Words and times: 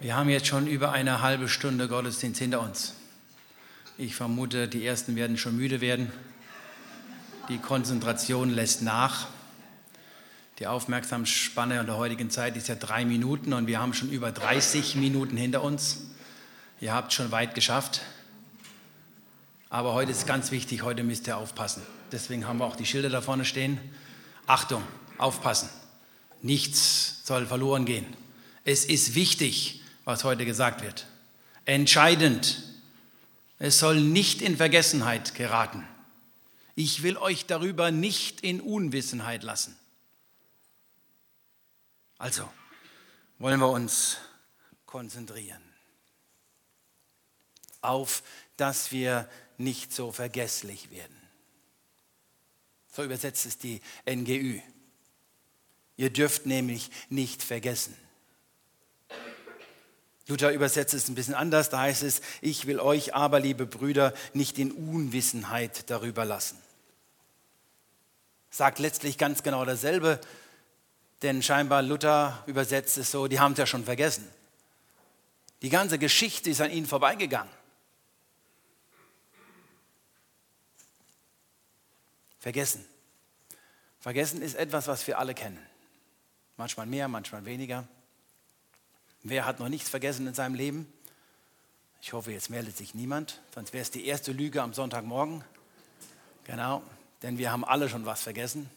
Wir 0.00 0.14
haben 0.14 0.28
jetzt 0.28 0.46
schon 0.46 0.68
über 0.68 0.92
eine 0.92 1.22
halbe 1.22 1.48
Stunde 1.48 1.88
Gottesdienst 1.88 2.38
hinter 2.38 2.60
uns. 2.60 2.94
Ich 3.96 4.14
vermute, 4.14 4.68
die 4.68 4.86
Ersten 4.86 5.16
werden 5.16 5.36
schon 5.36 5.56
müde 5.56 5.80
werden. 5.80 6.12
Die 7.48 7.58
Konzentration 7.58 8.50
lässt 8.50 8.80
nach. 8.80 9.26
Die 10.60 10.68
Aufmerksamsspanne 10.68 11.80
in 11.80 11.86
der 11.86 11.96
heutigen 11.96 12.30
Zeit 12.30 12.56
ist 12.56 12.68
ja 12.68 12.76
drei 12.76 13.04
Minuten 13.04 13.52
und 13.52 13.66
wir 13.66 13.80
haben 13.80 13.92
schon 13.92 14.10
über 14.10 14.30
30 14.30 14.94
Minuten 14.94 15.36
hinter 15.36 15.64
uns. 15.64 15.98
Ihr 16.80 16.94
habt 16.94 17.12
schon 17.12 17.32
weit 17.32 17.56
geschafft. 17.56 18.02
Aber 19.68 19.94
heute 19.94 20.12
ist 20.12 20.28
ganz 20.28 20.52
wichtig, 20.52 20.82
heute 20.82 21.02
müsst 21.02 21.26
ihr 21.26 21.36
aufpassen. 21.36 21.82
Deswegen 22.12 22.46
haben 22.46 22.60
wir 22.60 22.66
auch 22.66 22.76
die 22.76 22.86
Schilder 22.86 23.10
da 23.10 23.20
vorne 23.20 23.44
stehen. 23.44 23.80
Achtung, 24.46 24.84
aufpassen. 25.18 25.68
Nichts 26.40 27.22
soll 27.24 27.46
verloren 27.46 27.84
gehen. 27.84 28.06
Es 28.64 28.84
ist 28.84 29.16
wichtig, 29.16 29.78
was 30.08 30.24
heute 30.24 30.46
gesagt 30.46 30.80
wird. 30.80 31.06
Entscheidend. 31.66 32.62
Es 33.58 33.78
soll 33.78 34.00
nicht 34.00 34.40
in 34.40 34.56
Vergessenheit 34.56 35.34
geraten. 35.34 35.86
Ich 36.76 37.02
will 37.02 37.18
euch 37.18 37.44
darüber 37.44 37.90
nicht 37.90 38.40
in 38.40 38.62
Unwissenheit 38.62 39.42
lassen. 39.42 39.76
Also 42.16 42.48
wollen 43.38 43.60
wir 43.60 43.68
uns 43.68 44.16
konzentrieren 44.86 45.60
auf, 47.82 48.22
dass 48.56 48.90
wir 48.90 49.28
nicht 49.58 49.92
so 49.92 50.10
vergesslich 50.10 50.90
werden. 50.90 51.20
So 52.90 53.04
übersetzt 53.04 53.44
es 53.44 53.58
die 53.58 53.82
NGÜ. 54.10 54.58
Ihr 55.98 56.08
dürft 56.08 56.46
nämlich 56.46 56.90
nicht 57.10 57.42
vergessen. 57.42 57.94
Luther 60.28 60.52
übersetzt 60.52 60.92
es 60.92 61.08
ein 61.08 61.14
bisschen 61.14 61.34
anders, 61.34 61.70
da 61.70 61.80
heißt 61.80 62.02
es, 62.02 62.20
ich 62.42 62.66
will 62.66 62.80
euch 62.80 63.14
aber, 63.14 63.40
liebe 63.40 63.64
Brüder, 63.64 64.12
nicht 64.34 64.58
in 64.58 64.72
Unwissenheit 64.72 65.88
darüber 65.90 66.26
lassen. 66.26 66.58
Sagt 68.50 68.78
letztlich 68.78 69.16
ganz 69.16 69.42
genau 69.42 69.64
dasselbe, 69.64 70.20
denn 71.22 71.42
scheinbar 71.42 71.82
Luther 71.82 72.44
übersetzt 72.46 72.98
es 72.98 73.10
so, 73.10 73.26
die 73.26 73.40
haben 73.40 73.52
es 73.52 73.58
ja 73.58 73.66
schon 73.66 73.84
vergessen. 73.84 74.28
Die 75.62 75.70
ganze 75.70 75.98
Geschichte 75.98 76.50
ist 76.50 76.60
an 76.60 76.70
ihnen 76.70 76.86
vorbeigegangen. 76.86 77.52
Vergessen. 82.38 82.84
Vergessen 83.98 84.42
ist 84.42 84.54
etwas, 84.54 84.86
was 84.88 85.06
wir 85.06 85.18
alle 85.18 85.34
kennen. 85.34 85.58
Manchmal 86.58 86.86
mehr, 86.86 87.08
manchmal 87.08 87.44
weniger. 87.46 87.88
Wer 89.28 89.44
hat 89.44 89.60
noch 89.60 89.68
nichts 89.68 89.90
vergessen 89.90 90.26
in 90.26 90.32
seinem 90.32 90.54
Leben? 90.54 90.90
Ich 92.00 92.14
hoffe, 92.14 92.32
jetzt 92.32 92.48
meldet 92.48 92.78
sich 92.78 92.94
niemand, 92.94 93.42
sonst 93.54 93.74
wäre 93.74 93.82
es 93.82 93.90
die 93.90 94.06
erste 94.06 94.32
Lüge 94.32 94.62
am 94.62 94.72
Sonntagmorgen. 94.72 95.44
Genau, 96.44 96.82
denn 97.22 97.36
wir 97.36 97.52
haben 97.52 97.62
alle 97.62 97.90
schon 97.90 98.06
was 98.06 98.22
vergessen. 98.22 98.70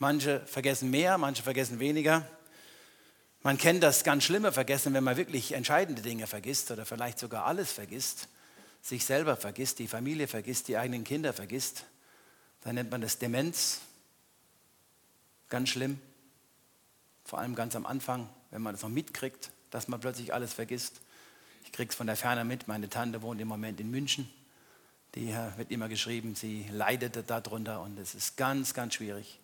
Manche 0.00 0.40
vergessen 0.46 0.90
mehr, 0.90 1.18
manche 1.18 1.44
vergessen 1.44 1.78
weniger. 1.78 2.26
Man 3.44 3.56
kennt 3.56 3.84
das 3.84 4.02
ganz 4.02 4.24
schlimme 4.24 4.50
Vergessen, 4.50 4.92
wenn 4.92 5.04
man 5.04 5.16
wirklich 5.16 5.52
entscheidende 5.52 6.02
Dinge 6.02 6.26
vergisst 6.26 6.72
oder 6.72 6.84
vielleicht 6.84 7.20
sogar 7.20 7.44
alles 7.44 7.70
vergisst, 7.70 8.26
sich 8.82 9.04
selber 9.04 9.36
vergisst, 9.36 9.78
die 9.78 9.86
Familie 9.86 10.26
vergisst, 10.26 10.66
die 10.66 10.76
eigenen 10.76 11.04
Kinder 11.04 11.32
vergisst. 11.32 11.84
Dann 12.62 12.74
nennt 12.74 12.90
man 12.90 13.02
das 13.02 13.18
Demenz. 13.18 13.82
Ganz 15.48 15.68
schlimm, 15.68 16.00
vor 17.24 17.38
allem 17.38 17.54
ganz 17.54 17.76
am 17.76 17.86
Anfang 17.86 18.28
wenn 18.54 18.62
man 18.62 18.72
das 18.72 18.82
noch 18.82 18.88
mitkriegt, 18.88 19.50
dass 19.70 19.88
man 19.88 19.98
plötzlich 19.98 20.32
alles 20.32 20.54
vergisst. 20.54 21.00
Ich 21.64 21.72
kriege 21.72 21.90
es 21.90 21.96
von 21.96 22.06
der 22.06 22.14
Ferne 22.14 22.44
mit. 22.44 22.68
Meine 22.68 22.88
Tante 22.88 23.20
wohnt 23.20 23.40
im 23.40 23.48
Moment 23.48 23.80
in 23.80 23.90
München. 23.90 24.30
Die 25.16 25.30
äh, 25.30 25.56
wird 25.56 25.72
immer 25.72 25.88
geschrieben, 25.88 26.36
sie 26.36 26.64
leidete 26.70 27.24
darunter 27.24 27.82
und 27.82 27.98
es 27.98 28.14
ist 28.14 28.36
ganz, 28.36 28.72
ganz 28.72 28.94
schwierig. 28.94 29.40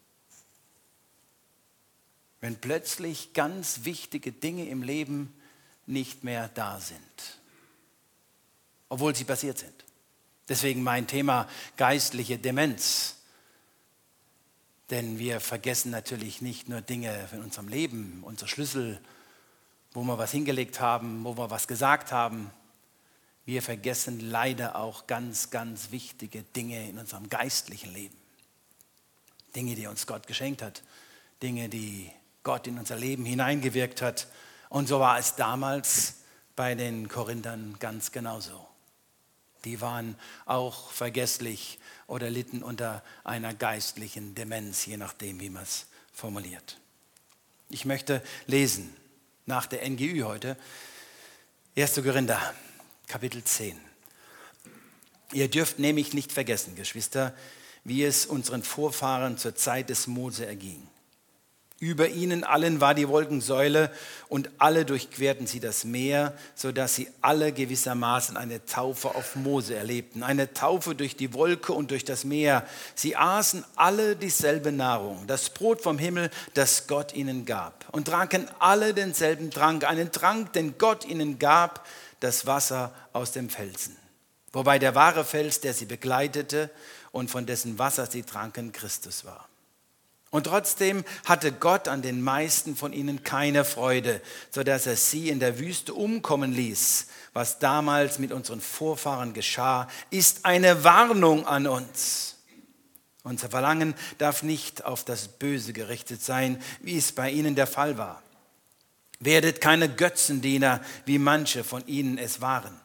Wenn 2.40 2.54
plötzlich 2.54 3.32
ganz 3.32 3.80
wichtige 3.82 4.30
Dinge 4.30 4.68
im 4.68 4.84
Leben 4.84 5.34
nicht 5.86 6.22
mehr 6.22 6.48
da 6.54 6.78
sind, 6.78 7.40
obwohl 8.88 9.16
sie 9.16 9.24
passiert 9.24 9.58
sind. 9.58 9.84
Deswegen 10.48 10.84
mein 10.84 11.08
Thema 11.08 11.48
geistliche 11.76 12.38
Demenz. 12.38 13.16
Denn 14.90 15.18
wir 15.18 15.40
vergessen 15.40 15.90
natürlich 15.90 16.42
nicht 16.42 16.68
nur 16.68 16.80
Dinge 16.80 17.28
in 17.32 17.42
unserem 17.42 17.68
Leben, 17.68 18.20
unsere 18.22 18.48
Schlüssel, 18.48 19.00
wo 19.92 20.02
wir 20.02 20.18
was 20.18 20.32
hingelegt 20.32 20.80
haben, 20.80 21.24
wo 21.24 21.36
wir 21.36 21.50
was 21.50 21.68
gesagt 21.68 22.12
haben. 22.12 22.50
Wir 23.44 23.62
vergessen 23.62 24.20
leider 24.20 24.76
auch 24.76 25.06
ganz, 25.06 25.50
ganz 25.50 25.90
wichtige 25.92 26.42
Dinge 26.42 26.88
in 26.88 26.98
unserem 26.98 27.28
geistlichen 27.28 27.92
Leben. 27.92 28.16
Dinge, 29.54 29.74
die 29.74 29.86
uns 29.86 30.06
Gott 30.06 30.26
geschenkt 30.26 30.62
hat. 30.62 30.82
Dinge, 31.42 31.68
die 31.68 32.10
Gott 32.42 32.66
in 32.66 32.78
unser 32.78 32.96
Leben 32.96 33.24
hineingewirkt 33.24 34.02
hat. 34.02 34.28
Und 34.68 34.88
so 34.88 35.00
war 35.00 35.18
es 35.18 35.36
damals 35.36 36.16
bei 36.56 36.74
den 36.74 37.08
Korinthern 37.08 37.76
ganz 37.78 38.12
genauso. 38.12 38.69
Die 39.64 39.80
waren 39.80 40.16
auch 40.46 40.90
vergesslich 40.90 41.78
oder 42.06 42.30
litten 42.30 42.62
unter 42.62 43.02
einer 43.24 43.54
geistlichen 43.54 44.34
Demenz, 44.34 44.86
je 44.86 44.96
nachdem, 44.96 45.40
wie 45.40 45.50
man 45.50 45.62
es 45.62 45.86
formuliert. 46.12 46.78
Ich 47.68 47.84
möchte 47.84 48.22
lesen 48.46 48.94
nach 49.46 49.66
der 49.66 49.88
NGÜ 49.88 50.22
heute 50.24 50.56
1. 51.76 51.94
Korinther, 51.94 52.54
Kapitel 53.06 53.44
10. 53.44 53.78
Ihr 55.32 55.48
dürft 55.48 55.78
nämlich 55.78 56.12
nicht 56.14 56.32
vergessen, 56.32 56.74
Geschwister, 56.74 57.34
wie 57.84 58.04
es 58.04 58.26
unseren 58.26 58.62
Vorfahren 58.62 59.38
zur 59.38 59.54
Zeit 59.54 59.88
des 59.90 60.06
Mose 60.06 60.46
erging. 60.46 60.86
Über 61.80 62.08
ihnen 62.08 62.44
allen 62.44 62.82
war 62.82 62.92
die 62.92 63.08
Wolkensäule 63.08 63.90
und 64.28 64.50
alle 64.58 64.84
durchquerten 64.84 65.46
sie 65.46 65.60
das 65.60 65.84
Meer, 65.84 66.34
sodass 66.54 66.94
sie 66.94 67.08
alle 67.22 67.52
gewissermaßen 67.52 68.36
eine 68.36 68.62
Taufe 68.66 69.14
auf 69.14 69.34
Mose 69.34 69.76
erlebten. 69.76 70.22
Eine 70.22 70.52
Taufe 70.52 70.94
durch 70.94 71.16
die 71.16 71.32
Wolke 71.32 71.72
und 71.72 71.90
durch 71.90 72.04
das 72.04 72.24
Meer. 72.24 72.66
Sie 72.94 73.16
aßen 73.16 73.64
alle 73.76 74.14
dieselbe 74.14 74.72
Nahrung, 74.72 75.26
das 75.26 75.48
Brot 75.48 75.80
vom 75.80 75.98
Himmel, 75.98 76.28
das 76.52 76.86
Gott 76.86 77.14
ihnen 77.14 77.46
gab. 77.46 77.86
Und 77.92 78.08
tranken 78.08 78.46
alle 78.58 78.92
denselben 78.92 79.50
Trank, 79.50 79.84
einen 79.84 80.12
Trank, 80.12 80.52
den 80.52 80.76
Gott 80.76 81.06
ihnen 81.06 81.38
gab, 81.38 81.86
das 82.20 82.44
Wasser 82.44 82.92
aus 83.14 83.32
dem 83.32 83.48
Felsen. 83.48 83.96
Wobei 84.52 84.78
der 84.78 84.94
wahre 84.94 85.24
Fels, 85.24 85.62
der 85.62 85.72
sie 85.72 85.86
begleitete 85.86 86.68
und 87.10 87.30
von 87.30 87.46
dessen 87.46 87.78
Wasser 87.78 88.04
sie 88.04 88.22
tranken, 88.22 88.72
Christus 88.72 89.24
war. 89.24 89.49
Und 90.30 90.44
trotzdem 90.44 91.04
hatte 91.24 91.50
Gott 91.50 91.88
an 91.88 92.02
den 92.02 92.22
meisten 92.22 92.76
von 92.76 92.92
ihnen 92.92 93.24
keine 93.24 93.64
Freude, 93.64 94.20
sodass 94.50 94.86
er 94.86 94.96
sie 94.96 95.28
in 95.28 95.40
der 95.40 95.58
Wüste 95.58 95.92
umkommen 95.92 96.52
ließ. 96.52 97.08
Was 97.32 97.58
damals 97.58 98.20
mit 98.20 98.32
unseren 98.32 98.60
Vorfahren 98.60 99.34
geschah, 99.34 99.88
ist 100.10 100.44
eine 100.44 100.84
Warnung 100.84 101.46
an 101.46 101.66
uns. 101.66 102.36
Unser 103.24 103.50
Verlangen 103.50 103.94
darf 104.18 104.42
nicht 104.44 104.84
auf 104.84 105.04
das 105.04 105.28
Böse 105.28 105.72
gerichtet 105.72 106.22
sein, 106.22 106.62
wie 106.80 106.96
es 106.96 107.12
bei 107.12 107.30
ihnen 107.30 107.56
der 107.56 107.66
Fall 107.66 107.98
war. 107.98 108.22
Werdet 109.18 109.60
keine 109.60 109.88
Götzendiener, 109.88 110.80
wie 111.04 111.18
manche 111.18 111.64
von 111.64 111.86
ihnen 111.86 112.18
es 112.18 112.40
waren. 112.40 112.80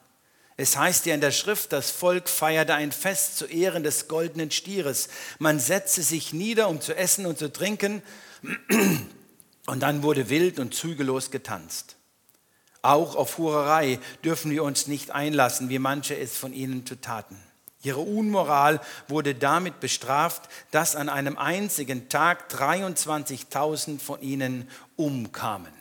Es 0.58 0.78
heißt 0.78 1.06
ja 1.06 1.14
in 1.14 1.22
der 1.22 1.32
Schrift, 1.32 1.74
das 1.74 1.92
Volk 1.92 2.30
feierte 2.30 2.76
ein 2.76 2.94
Fest 2.94 3.38
zu 3.38 3.46
Ehren 3.46 3.84
des 3.84 4.08
goldenen 4.08 4.52
Stieres. 4.52 5.10
Man 5.38 5.60
setzte 5.60 6.02
sich 6.02 6.32
nieder, 6.32 6.70
um 6.70 6.80
zu 6.80 6.96
essen 6.96 7.26
und 7.26 7.38
zu 7.38 7.52
trinken, 7.52 8.02
und 9.68 9.80
dann 9.82 10.04
wurde 10.04 10.30
wild 10.30 10.60
und 10.60 10.74
zügellos 10.74 11.30
getanzt. 11.32 11.98
Auch 12.82 13.16
auf 13.16 13.38
Hurerei 13.38 14.00
dürfen 14.24 14.52
wir 14.52 14.64
uns 14.64 14.88
nicht 14.88 15.12
einlassen, 15.12 15.70
wie 15.70 15.80
manche 15.80 16.18
es 16.18 16.38
von 16.38 16.54
ihnen 16.54 16.86
zu 16.86 17.02
taten. 17.02 17.38
Ihre 17.82 18.00
Unmoral 18.00 18.80
wurde 19.08 19.36
damit 19.36 19.80
bestraft, 19.80 20.50
dass 20.72 20.96
an 20.96 21.10
einem 21.10 21.38
einzigen 21.38 22.10
Tag 22.10 22.50
23.000 22.52 24.00
von 24.00 24.22
ihnen 24.22 24.70
umkamen. 24.96 25.74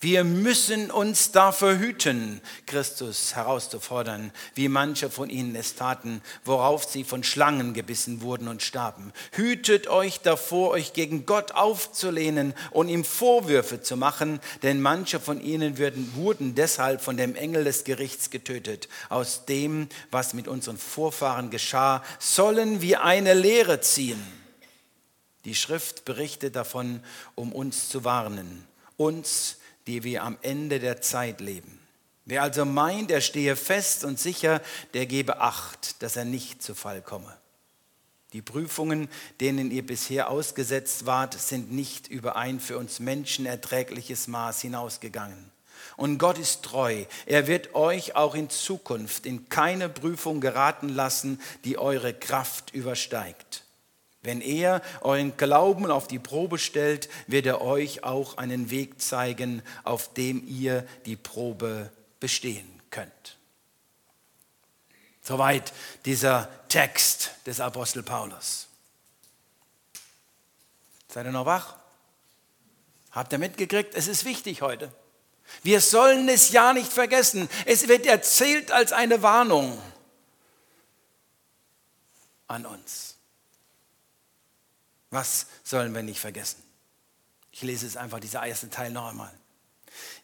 Wir 0.00 0.24
müssen 0.24 0.90
uns 0.90 1.32
dafür 1.32 1.78
hüten, 1.78 2.40
Christus 2.66 3.34
herauszufordern, 3.34 4.32
wie 4.54 4.68
manche 4.68 5.10
von 5.10 5.28
ihnen 5.28 5.54
es 5.54 5.74
taten, 5.74 6.22
worauf 6.44 6.84
sie 6.84 7.04
von 7.04 7.22
Schlangen 7.22 7.74
gebissen 7.74 8.22
wurden 8.22 8.48
und 8.48 8.62
starben. 8.62 9.12
Hütet 9.32 9.88
euch 9.88 10.20
davor, 10.20 10.70
euch 10.70 10.92
gegen 10.92 11.26
Gott 11.26 11.52
aufzulehnen 11.52 12.54
und 12.70 12.88
ihm 12.88 13.04
Vorwürfe 13.04 13.82
zu 13.82 13.96
machen, 13.96 14.40
denn 14.62 14.80
manche 14.80 15.20
von 15.20 15.40
ihnen 15.40 15.78
würden, 15.78 16.14
wurden 16.14 16.54
deshalb 16.54 17.02
von 17.02 17.16
dem 17.16 17.34
Engel 17.34 17.64
des 17.64 17.84
Gerichts 17.84 18.30
getötet. 18.30 18.88
Aus 19.08 19.44
dem, 19.44 19.88
was 20.10 20.34
mit 20.34 20.48
unseren 20.48 20.78
Vorfahren 20.78 21.50
geschah, 21.50 22.02
sollen 22.18 22.80
wir 22.80 23.02
eine 23.04 23.34
Lehre 23.34 23.80
ziehen. 23.80 24.20
Die 25.44 25.54
Schrift 25.54 26.04
berichtet 26.04 26.56
davon, 26.56 27.02
um 27.34 27.52
uns 27.52 27.88
zu 27.88 28.04
warnen, 28.04 28.66
uns, 28.96 29.56
die 29.86 30.04
wir 30.04 30.24
am 30.24 30.38
Ende 30.42 30.78
der 30.78 31.00
Zeit 31.00 31.40
leben. 31.40 31.78
Wer 32.24 32.42
also 32.42 32.64
meint, 32.64 33.10
er 33.10 33.20
stehe 33.20 33.56
fest 33.56 34.04
und 34.04 34.18
sicher, 34.18 34.60
der 34.94 35.06
gebe 35.06 35.40
Acht, 35.40 36.02
dass 36.02 36.16
er 36.16 36.24
nicht 36.24 36.62
zu 36.62 36.74
Fall 36.74 37.02
komme. 37.02 37.36
Die 38.32 38.42
Prüfungen, 38.42 39.08
denen 39.40 39.70
ihr 39.72 39.84
bisher 39.84 40.30
ausgesetzt 40.30 41.06
wart, 41.06 41.34
sind 41.34 41.72
nicht 41.72 42.06
über 42.06 42.36
ein 42.36 42.60
für 42.60 42.78
uns 42.78 43.00
Menschen 43.00 43.46
erträgliches 43.46 44.28
Maß 44.28 44.60
hinausgegangen. 44.60 45.50
Und 45.96 46.18
Gott 46.18 46.38
ist 46.38 46.62
treu. 46.62 47.04
Er 47.26 47.46
wird 47.48 47.74
euch 47.74 48.14
auch 48.14 48.34
in 48.34 48.48
Zukunft 48.48 49.26
in 49.26 49.48
keine 49.48 49.88
Prüfung 49.88 50.40
geraten 50.40 50.88
lassen, 50.88 51.40
die 51.64 51.78
eure 51.78 52.14
Kraft 52.14 52.72
übersteigt. 52.72 53.64
Wenn 54.22 54.40
er 54.42 54.82
euren 55.00 55.36
Glauben 55.36 55.90
auf 55.90 56.06
die 56.06 56.18
Probe 56.18 56.58
stellt, 56.58 57.08
wird 57.26 57.46
er 57.46 57.62
euch 57.62 58.04
auch 58.04 58.36
einen 58.36 58.70
Weg 58.70 59.00
zeigen, 59.00 59.62
auf 59.82 60.12
dem 60.12 60.46
ihr 60.46 60.86
die 61.06 61.16
Probe 61.16 61.90
bestehen 62.20 62.68
könnt. 62.90 63.38
Soweit 65.22 65.72
dieser 66.04 66.48
Text 66.68 67.30
des 67.46 67.60
Apostel 67.60 68.02
Paulus. 68.02 68.66
Seid 71.08 71.26
ihr 71.26 71.32
noch 71.32 71.46
wach? 71.46 71.76
Habt 73.12 73.32
ihr 73.32 73.38
mitgekriegt? 73.38 73.94
Es 73.94 74.06
ist 74.06 74.24
wichtig 74.24 74.62
heute. 74.62 74.92
Wir 75.62 75.80
sollen 75.80 76.28
es 76.28 76.50
ja 76.50 76.72
nicht 76.72 76.92
vergessen. 76.92 77.48
Es 77.64 77.88
wird 77.88 78.06
erzählt 78.06 78.70
als 78.70 78.92
eine 78.92 79.22
Warnung 79.22 79.80
an 82.46 82.66
uns. 82.66 83.16
Was 85.10 85.46
sollen 85.64 85.94
wir 85.94 86.02
nicht 86.02 86.20
vergessen? 86.20 86.62
Ich 87.52 87.62
lese 87.62 87.86
es 87.86 87.96
einfach, 87.96 88.20
dieser 88.20 88.46
erste 88.46 88.70
Teil 88.70 88.90
noch 88.90 89.08
einmal. 89.08 89.32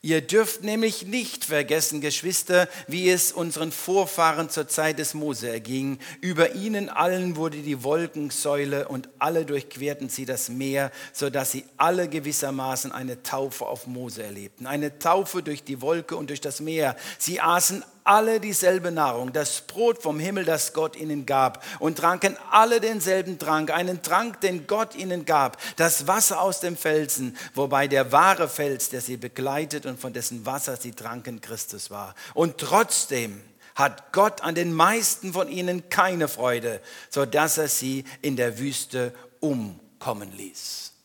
Ihr 0.01 0.21
dürft 0.21 0.63
nämlich 0.63 1.07
nicht 1.07 1.47
vergessen, 1.47 2.01
Geschwister, 2.01 2.69
wie 2.87 3.11
es 3.11 3.33
unseren 3.33 3.73
Vorfahren 3.73 4.49
zur 4.49 4.69
Zeit 4.69 5.01
des 5.01 5.15
Mose 5.15 5.49
erging. 5.49 5.99
Über 6.21 6.55
ihnen 6.55 6.89
allen 6.89 7.35
wurde 7.35 7.59
die 7.59 7.83
Wolkensäule 7.83 8.87
und 8.89 9.09
alle 9.19 9.45
durchquerten 9.45 10.09
sie 10.09 10.25
das 10.25 10.49
Meer, 10.49 10.93
sodass 11.13 11.51
sie 11.51 11.65
alle 11.77 12.09
gewissermaßen 12.09 12.93
eine 12.93 13.23
Taufe 13.25 13.67
auf 13.67 13.89
Mose 13.89 14.23
erlebten. 14.23 14.67
Eine 14.67 14.99
Taufe 15.01 15.43
durch 15.43 15.65
die 15.65 15.81
Wolke 15.81 16.17
und 16.17 16.31
durch 16.31 16.41
das 16.41 16.61
Meer. 16.61 16.97
Sie 17.19 17.41
aßen 17.41 17.83
alle 18.07 18.41
dieselbe 18.41 18.91
Nahrung, 18.91 19.33
das 19.33 19.63
Brot 19.63 20.03
vom 20.03 20.19
Himmel, 20.19 20.45
das 20.45 20.73
Gott 20.73 20.97
ihnen 20.97 21.27
gab, 21.27 21.65
und 21.79 21.99
tranken 21.99 22.37
alle 22.51 22.81
denselben 22.81 23.39
Trank, 23.39 23.71
einen 23.71 24.03
Trank, 24.03 24.41
den 24.41 24.67
Gott 24.67 24.95
ihnen 24.95 25.25
gab, 25.25 25.59
das 25.77 26.07
Wasser 26.07 26.41
aus 26.41 26.61
dem 26.61 26.77
Felsen, 26.77 27.37
wobei 27.55 27.89
der 27.89 28.13
wahre 28.13 28.49
Fels, 28.49 28.89
der 28.89 29.01
sie 29.01 29.17
begleitet 29.17 29.87
und 29.87 30.01
von 30.01 30.13
dessen 30.13 30.47
Wasser 30.47 30.77
sie 30.77 30.93
tranken, 30.93 31.41
Christus 31.41 31.91
war. 31.91 32.15
Und 32.35 32.59
trotzdem 32.59 33.43
hat 33.75 34.13
Gott 34.13 34.41
an 34.41 34.55
den 34.55 34.73
meisten 34.73 35.33
von 35.33 35.49
ihnen 35.49 35.89
keine 35.91 36.29
Freude, 36.29 36.81
so 37.11 37.27
dass 37.27 37.59
er 37.59 37.69
sie 37.69 38.05
in 38.23 38.37
der 38.37 38.59
Wüste 38.59 39.13
umkommen 39.41 40.33
ließ. 40.37 40.96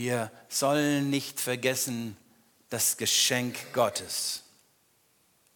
Wir 0.00 0.30
sollen 0.48 1.10
nicht 1.10 1.40
vergessen 1.40 2.16
das 2.68 2.98
Geschenk 2.98 3.56
Gottes, 3.72 4.44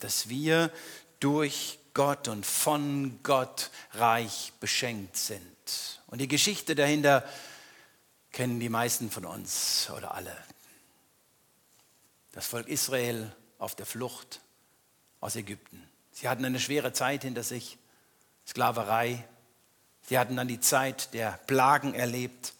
dass 0.00 0.28
wir 0.28 0.72
durch 1.20 1.78
Gott 1.94 2.26
und 2.26 2.44
von 2.44 3.20
Gott 3.22 3.70
reich 3.92 4.52
beschenkt 4.58 5.16
sind. 5.16 6.00
Und 6.08 6.20
die 6.20 6.26
Geschichte 6.26 6.74
dahinter 6.74 7.24
kennen 8.32 8.58
die 8.58 8.68
meisten 8.68 9.12
von 9.12 9.26
uns 9.26 9.88
oder 9.96 10.12
alle. 10.12 10.36
Das 12.32 12.48
Volk 12.48 12.66
Israel 12.66 13.30
auf 13.60 13.76
der 13.76 13.86
Flucht 13.86 14.40
aus 15.20 15.36
Ägypten. 15.36 15.88
Sie 16.10 16.28
hatten 16.28 16.44
eine 16.44 16.58
schwere 16.58 16.92
Zeit 16.92 17.22
hinter 17.22 17.44
sich, 17.44 17.78
Sklaverei. 18.44 19.22
Sie 20.08 20.18
hatten 20.18 20.34
dann 20.34 20.48
die 20.48 20.58
Zeit 20.58 21.14
der 21.14 21.38
Plagen 21.46 21.94
erlebt 21.94 22.54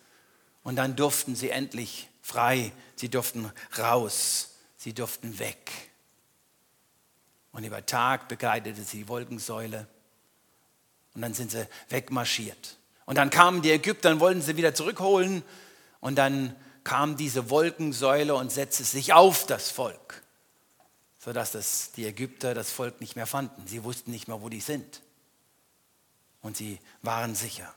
und 0.62 0.76
dann 0.76 0.96
durften 0.96 1.34
sie 1.34 1.50
endlich 1.50 2.08
frei, 2.22 2.72
sie 2.96 3.08
durften 3.08 3.50
raus, 3.78 4.50
sie 4.76 4.92
durften 4.92 5.38
weg. 5.38 5.70
Und 7.52 7.64
über 7.64 7.84
Tag 7.84 8.28
begleitete 8.28 8.82
sie 8.82 8.98
die 8.98 9.08
Wolkensäule 9.08 9.86
und 11.14 11.22
dann 11.22 11.34
sind 11.34 11.50
sie 11.50 11.66
wegmarschiert. 11.90 12.78
Und 13.04 13.16
dann 13.16 13.30
kamen 13.30 13.62
die 13.62 13.70
Ägypter 13.70 14.10
und 14.10 14.20
wollten 14.20 14.42
sie 14.42 14.56
wieder 14.56 14.74
zurückholen 14.74 15.42
und 16.00 16.16
dann 16.16 16.56
kam 16.84 17.16
diese 17.16 17.50
Wolkensäule 17.50 18.34
und 18.34 18.50
setzte 18.50 18.84
sich 18.84 19.12
auf 19.12 19.46
das 19.46 19.70
Volk, 19.70 20.22
sodass 21.18 21.52
das, 21.52 21.92
die 21.92 22.06
Ägypter 22.06 22.54
das 22.54 22.70
Volk 22.70 23.00
nicht 23.00 23.16
mehr 23.16 23.26
fanden. 23.26 23.66
Sie 23.66 23.84
wussten 23.84 24.10
nicht 24.10 24.28
mehr, 24.28 24.40
wo 24.40 24.48
die 24.48 24.60
sind. 24.60 25.02
Und 26.40 26.56
sie 26.56 26.80
waren 27.02 27.34
sicher. 27.34 27.72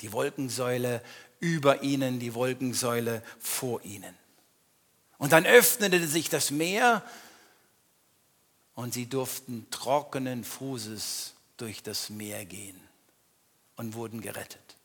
Die 0.00 0.12
Wolkensäule 0.12 1.02
über 1.42 1.82
ihnen, 1.82 2.20
die 2.20 2.34
Wolkensäule 2.34 3.20
vor 3.40 3.82
ihnen. 3.84 4.14
Und 5.18 5.32
dann 5.32 5.44
öffnete 5.44 6.06
sich 6.06 6.28
das 6.28 6.52
Meer 6.52 7.04
und 8.74 8.94
sie 8.94 9.06
durften 9.06 9.66
trockenen 9.70 10.44
Fußes 10.44 11.34
durch 11.56 11.82
das 11.82 12.10
Meer 12.10 12.44
gehen 12.44 12.80
und 13.76 13.94
wurden 13.94 14.20
gerettet. 14.20 14.76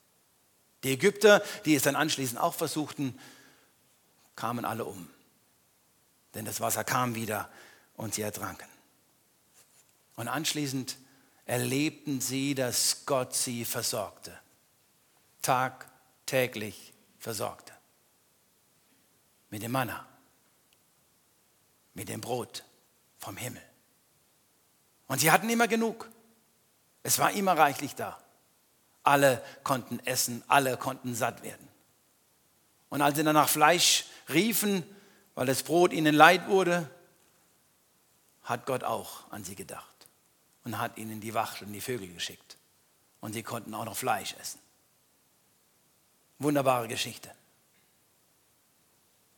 Die 0.83 0.93
Ägypter, 0.93 1.43
die 1.65 1.75
es 1.75 1.83
dann 1.83 1.95
anschließend 1.95 2.39
auch 2.39 2.55
versuchten, 2.55 3.17
kamen 4.35 4.65
alle 4.65 4.85
um. 4.85 5.07
Denn 6.33 6.45
das 6.45 6.59
Wasser 6.59 6.83
kam 6.83 7.13
wieder 7.13 7.51
und 7.95 8.15
sie 8.15 8.23
ertranken. 8.23 8.67
Und 10.15 10.27
anschließend 10.27 10.97
erlebten 11.45 12.19
sie, 12.19 12.55
dass 12.55 13.05
Gott 13.05 13.35
sie 13.35 13.63
versorgte. 13.63 14.35
Tag 15.43 15.87
täglich 16.27 16.93
versorgte. 17.17 17.73
Mit 19.49 19.63
dem 19.63 19.71
Manna, 19.71 20.05
mit 21.95 22.09
dem 22.09 22.21
Brot 22.21 22.63
vom 23.17 23.35
Himmel. 23.35 23.63
Und 25.07 25.19
sie 25.19 25.31
hatten 25.31 25.49
immer 25.49 25.67
genug. 25.67 26.09
Es 27.01 27.17
war 27.17 27.31
immer 27.31 27.57
reichlich 27.57 27.95
da. 27.95 28.21
Alle 29.03 29.43
konnten 29.63 29.99
essen, 29.99 30.43
alle 30.47 30.77
konnten 30.77 31.15
satt 31.15 31.41
werden. 31.41 31.67
Und 32.89 33.01
als 33.01 33.17
sie 33.17 33.23
dann 33.23 33.33
nach 33.33 33.49
Fleisch 33.49 34.05
riefen, 34.29 34.83
weil 35.33 35.45
das 35.45 35.63
Brot 35.63 35.93
ihnen 35.93 36.13
leid 36.13 36.47
wurde, 36.47 36.89
hat 38.43 38.65
Gott 38.65 38.83
auch 38.83 39.29
an 39.31 39.43
sie 39.43 39.55
gedacht 39.55 40.07
und 40.63 40.77
hat 40.77 40.97
ihnen 40.97 41.21
die 41.21 41.33
Wachteln, 41.33 41.73
die 41.73 41.81
Vögel 41.81 42.13
geschickt. 42.13 42.57
Und 43.19 43.33
sie 43.33 43.43
konnten 43.43 43.73
auch 43.73 43.85
noch 43.85 43.97
Fleisch 43.97 44.35
essen. 44.39 44.59
Wunderbare 46.39 46.87
Geschichte. 46.87 47.33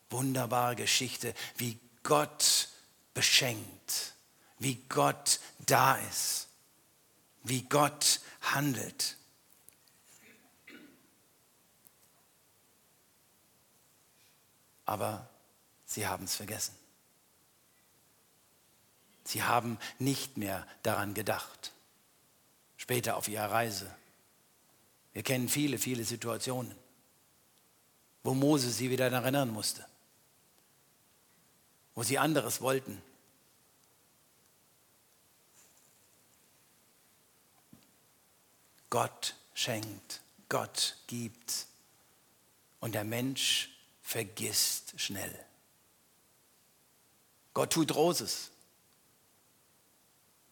Wunderbare 0.09 0.75
Geschichte, 0.75 1.33
wie 1.55 1.79
Gott 2.03 2.69
beschenkt, 3.13 4.15
wie 4.57 4.75
Gott 4.89 5.39
da 5.59 5.95
ist, 5.97 6.47
wie 7.43 7.63
Gott 7.63 8.19
handelt. 8.41 9.17
Aber 14.85 15.29
sie 15.85 16.07
haben 16.07 16.25
es 16.25 16.35
vergessen. 16.35 16.75
Sie 19.23 19.43
haben 19.43 19.77
nicht 19.99 20.37
mehr 20.37 20.65
daran 20.81 21.13
gedacht. 21.13 21.71
Später 22.77 23.15
auf 23.15 23.27
ihrer 23.27 23.51
Reise. 23.51 23.95
Wir 25.13 25.21
kennen 25.21 25.47
viele, 25.47 25.77
viele 25.77 26.03
Situationen 26.03 26.75
wo 28.29 28.35
Mose 28.35 28.69
sie 28.69 28.91
wieder 28.91 29.09
daran 29.09 29.23
erinnern 29.23 29.49
musste, 29.49 29.83
wo 31.95 32.03
sie 32.03 32.19
anderes 32.19 32.61
wollten. 32.61 33.01
Gott 38.91 39.35
schenkt, 39.55 40.21
Gott 40.47 40.97
gibt 41.07 41.65
und 42.79 42.93
der 42.93 43.03
Mensch 43.03 43.75
vergisst 44.03 44.93
schnell. 44.97 45.33
Gott 47.55 47.73
tut 47.73 47.87
Großes. 47.87 48.51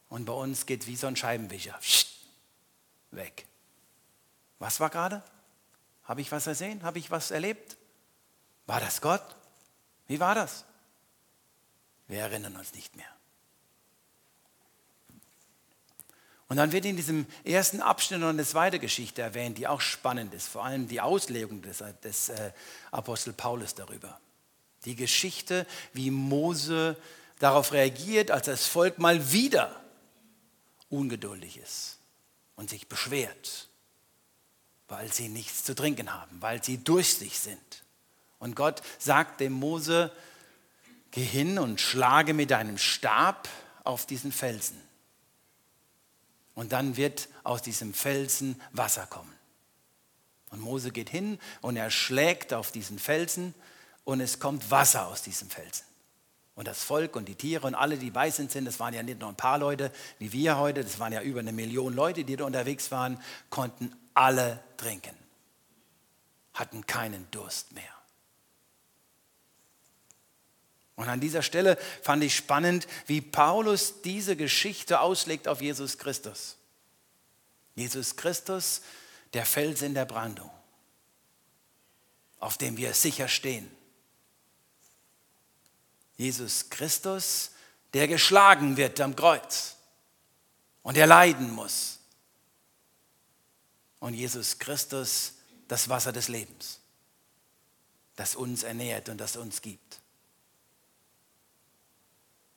Und 0.09 0.25
bei 0.25 0.33
uns 0.33 0.65
geht 0.65 0.87
wie 0.87 0.95
so 0.95 1.05
ein 1.05 1.15
Scheibenwischer. 1.15 1.79
Weg. 3.11 3.45
Was 4.57 4.79
war 4.79 4.89
gerade? 4.89 5.23
Habe 6.07 6.21
ich 6.21 6.31
was 6.31 6.45
gesehen? 6.45 6.83
Habe 6.83 6.99
ich 6.99 7.11
was 7.11 7.31
erlebt? 7.31 7.77
War 8.65 8.79
das 8.79 9.01
Gott? 9.01 9.23
Wie 10.07 10.19
war 10.19 10.35
das? 10.35 10.63
Wir 12.07 12.21
erinnern 12.21 12.55
uns 12.55 12.73
nicht 12.73 12.95
mehr. 12.95 13.05
Und 16.47 16.55
dann 16.55 16.71
wird 16.71 16.85
in 16.85 16.95
diesem 16.95 17.25
ersten 17.43 17.81
Abschnitt 17.81 18.21
noch 18.21 18.29
eine 18.29 18.45
zweite 18.45 18.79
Geschichte 18.79 19.21
erwähnt, 19.21 19.57
die 19.57 19.67
auch 19.67 19.81
spannend 19.81 20.33
ist, 20.33 20.47
vor 20.47 20.63
allem 20.63 20.87
die 20.87 21.01
Auslegung 21.01 21.61
des, 21.61 21.83
des 22.01 22.29
äh, 22.29 22.51
Apostel 22.91 23.33
Paulus 23.33 23.75
darüber. 23.75 24.17
Die 24.85 24.95
Geschichte, 24.95 25.67
wie 25.91 26.09
Mose 26.09 26.95
darauf 27.39 27.73
reagiert, 27.73 28.31
als 28.31 28.45
das 28.45 28.65
Volk 28.65 28.97
mal 28.97 29.33
wieder 29.33 29.75
ungeduldig 30.89 31.57
ist 31.57 31.97
und 32.55 32.69
sich 32.69 32.87
beschwert, 32.87 33.67
weil 34.87 35.11
sie 35.11 35.29
nichts 35.29 35.63
zu 35.63 35.75
trinken 35.75 36.13
haben, 36.13 36.41
weil 36.41 36.63
sie 36.63 36.77
durstig 36.83 37.39
sind. 37.39 37.83
Und 38.39 38.55
Gott 38.55 38.81
sagt 38.99 39.39
dem 39.39 39.53
Mose, 39.53 40.11
geh 41.11 41.23
hin 41.23 41.59
und 41.59 41.81
schlage 41.81 42.33
mit 42.33 42.51
deinem 42.51 42.77
Stab 42.77 43.49
auf 43.83 44.05
diesen 44.05 44.31
Felsen. 44.31 44.81
Und 46.53 46.71
dann 46.71 46.97
wird 46.97 47.29
aus 47.43 47.61
diesem 47.61 47.93
Felsen 47.93 48.61
Wasser 48.71 49.05
kommen. 49.07 49.33
Und 50.49 50.61
Mose 50.61 50.91
geht 50.91 51.09
hin 51.09 51.39
und 51.61 51.75
er 51.75 51.91
schlägt 51.91 52.53
auf 52.53 52.71
diesen 52.71 52.99
Felsen 52.99 53.53
und 54.05 54.21
es 54.21 54.39
kommt 54.39 54.71
Wasser 54.71 55.07
aus 55.07 55.21
diesem 55.21 55.49
Felsen. 55.49 55.86
Und 56.57 56.67
das 56.67 56.83
Volk 56.83 57.15
und 57.15 57.27
die 57.27 57.35
Tiere 57.35 57.67
und 57.67 57.75
alle, 57.75 57.97
die 57.97 58.09
bei 58.09 58.31
sind, 58.31 58.53
das 58.65 58.79
waren 58.79 58.93
ja 58.93 59.03
nicht 59.03 59.19
nur 59.19 59.29
ein 59.29 59.35
paar 59.35 59.59
Leute 59.59 59.91
wie 60.17 60.33
wir 60.33 60.57
heute, 60.57 60.83
das 60.83 60.99
waren 60.99 61.13
ja 61.13 61.21
über 61.21 61.39
eine 61.39 61.53
Million 61.53 61.93
Leute, 61.93 62.25
die 62.25 62.35
da 62.35 62.45
unterwegs 62.45 62.91
waren, 62.91 63.21
konnten 63.51 63.95
alle 64.15 64.59
trinken, 64.75 65.15
hatten 66.55 66.85
keinen 66.87 67.29
Durst 67.29 67.73
mehr. 67.73 67.83
Und 70.95 71.07
an 71.09 71.19
dieser 71.19 71.43
Stelle 71.43 71.77
fand 72.01 72.23
ich 72.23 72.35
spannend, 72.35 72.87
wie 73.05 73.21
Paulus 73.21 74.01
diese 74.01 74.35
Geschichte 74.35 74.99
auslegt 74.99 75.47
auf 75.47 75.61
Jesus 75.61 75.99
Christus. 75.99 76.57
Jesus 77.75 78.15
Christus, 78.15 78.81
der 79.33 79.45
Fels 79.45 79.83
in 79.83 79.93
der 79.93 80.05
Brandung, 80.05 80.49
auf 82.39 82.57
dem 82.57 82.77
wir 82.77 82.95
sicher 82.95 83.27
stehen. 83.27 83.76
Jesus 86.17 86.69
Christus, 86.69 87.51
der 87.93 88.07
geschlagen 88.07 88.75
wird 88.75 88.99
am 88.99 89.15
Kreuz 89.15 89.75
und 90.83 90.97
der 90.97 91.07
leiden 91.07 91.51
muss. 91.51 91.99
Und 93.99 94.13
Jesus 94.13 94.59
Christus, 94.59 95.33
das 95.67 95.89
Wasser 95.89 96.11
des 96.11 96.27
Lebens, 96.27 96.79
das 98.15 98.35
uns 98.35 98.63
ernährt 98.63 99.09
und 99.09 99.17
das 99.17 99.37
uns 99.37 99.61
gibt. 99.61 99.99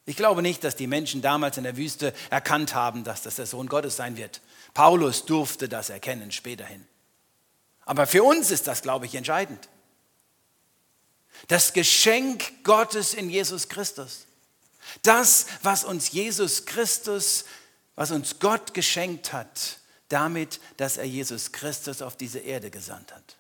Ich 0.07 0.17
glaube 0.17 0.43
nicht, 0.43 0.64
dass 0.64 0.75
die 0.75 0.87
Menschen 0.87 1.23
damals 1.23 1.57
in 1.57 1.64
der 1.64 1.76
Wüste 1.76 2.12
erkannt 2.31 2.75
haben, 2.75 3.05
dass 3.05 3.23
das 3.23 3.37
der 3.37 3.47
Sohn 3.47 3.69
Gottes 3.69 3.97
sein 3.97 4.17
wird. 4.17 4.40
Paulus 4.75 5.25
durfte 5.25 5.69
das 5.69 5.90
erkennen 5.90 6.33
späterhin. 6.33 6.87
Aber 7.85 8.07
für 8.07 8.23
uns 8.23 8.50
ist 8.50 8.67
das, 8.67 8.83
glaube 8.83 9.07
ich, 9.07 9.14
entscheidend. 9.14 9.69
Das 11.49 11.73
Geschenk 11.73 12.64
Gottes 12.64 13.14
in 13.14 13.30
Jesus 13.30 13.68
Christus. 13.68 14.26
Das, 15.02 15.47
was 15.62 15.85
uns 15.85 16.11
Jesus 16.11 16.64
Christus, 16.66 17.44
was 17.94 18.11
uns 18.11 18.38
Gott 18.38 18.75
geschenkt 18.75 19.32
hat, 19.32 19.78
damit, 20.09 20.61
dass 20.76 20.97
er 20.97 21.04
Jesus 21.04 21.52
Christus 21.52 22.02
auf 22.02 22.16
diese 22.16 22.40
Erde 22.40 22.70
gesandt 22.70 23.12
hat. 23.14 23.37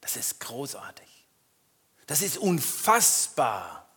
Das 0.00 0.16
ist 0.16 0.40
großartig. 0.40 1.08
Das 2.06 2.20
ist 2.20 2.36
unfassbar. 2.36 3.88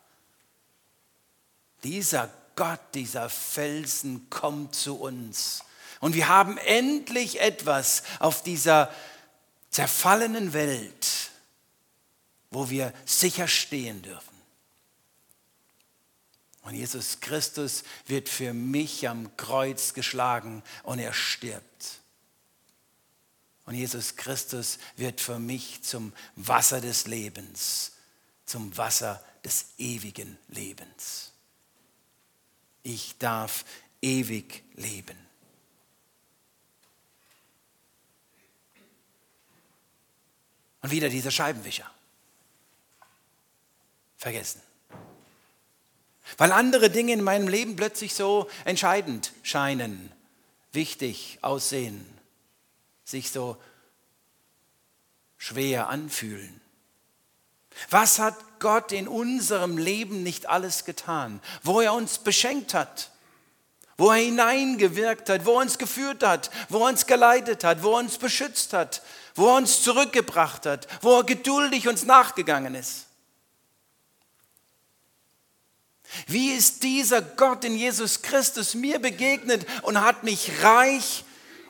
Dieser 1.84 2.32
Gott, 2.56 2.80
dieser 2.94 3.30
Felsen 3.30 4.30
kommt 4.30 4.74
zu 4.74 5.00
uns. 5.00 5.64
Und 6.00 6.16
wir 6.16 6.28
haben 6.28 6.58
endlich 6.58 7.42
etwas 7.42 8.04
auf 8.20 8.44
dieser 8.44 8.92
zerfallenen 9.70 10.54
Welt, 10.54 11.32
wo 12.52 12.70
wir 12.70 12.94
sicher 13.06 13.48
stehen 13.48 14.02
dürfen. 14.02 14.36
Und 16.62 16.76
Jesus 16.76 17.20
Christus 17.22 17.84
wird 18.08 18.28
für 18.28 18.54
mich 18.54 19.08
am 19.08 19.36
Kreuz 19.38 19.94
geschlagen 19.94 20.64
und 20.84 21.00
er 21.00 21.14
stirbt. 21.14 22.00
Und 23.66 23.76
Jesus 23.76 24.16
Christus 24.16 24.78
wird 24.96 25.22
für 25.22 25.40
mich 25.40 25.84
zum 25.84 26.14
Wasser 26.36 26.82
des 26.82 27.08
Lebens 27.08 27.92
zum 28.48 28.76
Wasser 28.78 29.24
des 29.44 29.66
ewigen 29.78 30.38
Lebens. 30.48 31.32
Ich 32.82 33.18
darf 33.20 33.66
ewig 34.02 34.64
leben. 34.76 35.27
Und 40.82 40.92
wieder 40.92 41.10
dieser 41.10 41.32
Scheibenwischer. 41.32 41.90
Vergessen. 44.18 44.62
Weil 46.38 46.52
andere 46.52 46.90
Dinge 46.90 47.14
in 47.14 47.24
meinem 47.24 47.48
Leben 47.48 47.76
plötzlich 47.76 48.14
so 48.14 48.50
entscheidend 48.66 49.32
scheinen, 49.44 50.12
wichtig 50.72 51.40
aussehen, 51.42 52.06
sich 53.06 53.32
so 53.32 53.58
schwer 55.38 55.88
anfühlen. 55.88 56.60
Was 57.90 58.20
hat 58.20 58.36
Gott 58.60 58.92
in 58.92 59.08
unserem 59.08 59.78
Leben 59.78 60.24
nicht 60.24 60.48
alles 60.48 60.84
getan? 60.84 61.40
Wo 61.64 61.80
er 61.80 61.94
uns 61.94 62.18
beschenkt 62.20 62.74
hat, 62.74 63.12
wo 63.98 64.10
er 64.10 64.18
hineingewirkt 64.18 65.30
hat, 65.30 65.46
wo 65.46 65.54
er 65.54 65.62
uns 65.62 65.78
geführt 65.78 66.24
hat, 66.24 66.52
wo 66.70 66.80
er 66.80 66.90
uns 66.90 67.06
geleitet 67.06 67.64
hat, 67.64 67.84
wo 67.84 67.94
er 67.94 68.00
uns 68.00 68.18
beschützt 68.18 68.74
hat, 68.74 69.02
wo 69.38 69.48
er 69.48 69.58
uns 69.58 69.82
zurückgebracht 69.84 70.66
hat, 70.66 70.88
wo 71.02 71.20
er 71.20 71.24
geduldig 71.24 71.88
uns 71.88 72.04
nachgegangen 72.04 72.76
ist. 72.76 73.06
Wie 76.26 76.52
ist 76.52 76.84
dieser 76.84 77.22
Gott 77.22 77.64
in 77.64 77.76
Jesus 77.76 78.22
Christus 78.22 78.74
mir 78.74 79.00
begegnet 79.00 79.66
und 79.84 80.02
hat 80.02 80.24
mich 80.24 80.64
reich, 80.64 81.24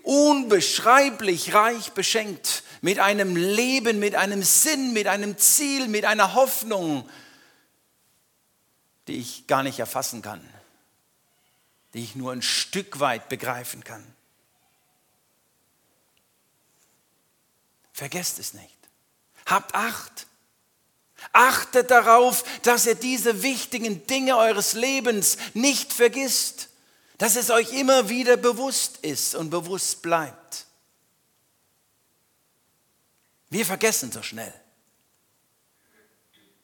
unbeschreiblich 0.04 1.54
reich 1.54 1.92
beschenkt 1.92 2.64
mit 2.82 3.00
einem 3.00 3.36
Leben, 3.36 4.00
mit 4.00 4.16
einem 4.16 4.44
Sinn, 4.44 4.94
mit 4.94 5.08
einem 5.08 5.38
Ziel, 5.38 5.88
mit 5.88 6.06
einer 6.06 6.34
Hoffnung, 6.34 7.10
die 9.08 9.18
ich 9.18 9.48
gar 9.48 9.64
nicht 9.64 9.80
erfassen 9.80 10.22
kann, 10.22 10.42
die 11.94 12.04
ich 12.04 12.16
nur 12.16 12.32
ein 12.32 12.42
Stück 12.42 13.00
weit 13.00 13.28
begreifen 13.28 13.84
kann. 13.84 14.17
Vergesst 17.98 18.38
es 18.38 18.54
nicht. 18.54 18.78
Habt 19.48 19.74
Acht. 19.74 20.28
Achtet 21.34 21.90
darauf, 21.90 22.44
dass 22.62 22.86
ihr 22.86 22.94
diese 22.94 23.42
wichtigen 23.42 24.06
Dinge 24.06 24.38
eures 24.38 24.74
Lebens 24.74 25.38
nicht 25.56 25.92
vergisst, 25.92 26.70
dass 27.18 27.36
es 27.36 27.50
euch 27.50 27.74
immer 27.74 28.08
wieder 28.08 28.38
bewusst 28.38 28.98
ist 28.98 29.34
und 29.34 29.50
bewusst 29.50 30.04
bleibt. 30.04 30.68
Wir 33.50 33.66
vergessen 33.66 34.12
so 34.12 34.22
schnell, 34.22 34.54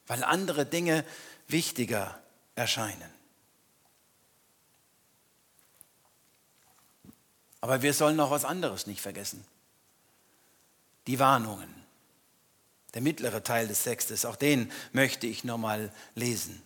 weil 0.05 0.23
andere 0.23 0.67
Dinge 0.67 1.03
wichtiger 1.47 2.21
erscheinen. 2.53 3.11
Aber 7.59 7.81
wir 7.81 7.95
sollen 7.95 8.17
noch 8.17 8.29
was 8.29 8.45
anderes 8.45 8.85
nicht 8.85 9.01
vergessen. 9.01 9.43
Die 11.07 11.19
Warnungen. 11.19 11.73
Der 12.93 13.01
mittlere 13.01 13.43
Teil 13.43 13.67
des 13.67 13.83
Textes, 13.83 14.25
auch 14.25 14.35
den 14.35 14.71
möchte 14.91 15.27
ich 15.27 15.43
nochmal 15.43 15.91
lesen. 16.15 16.61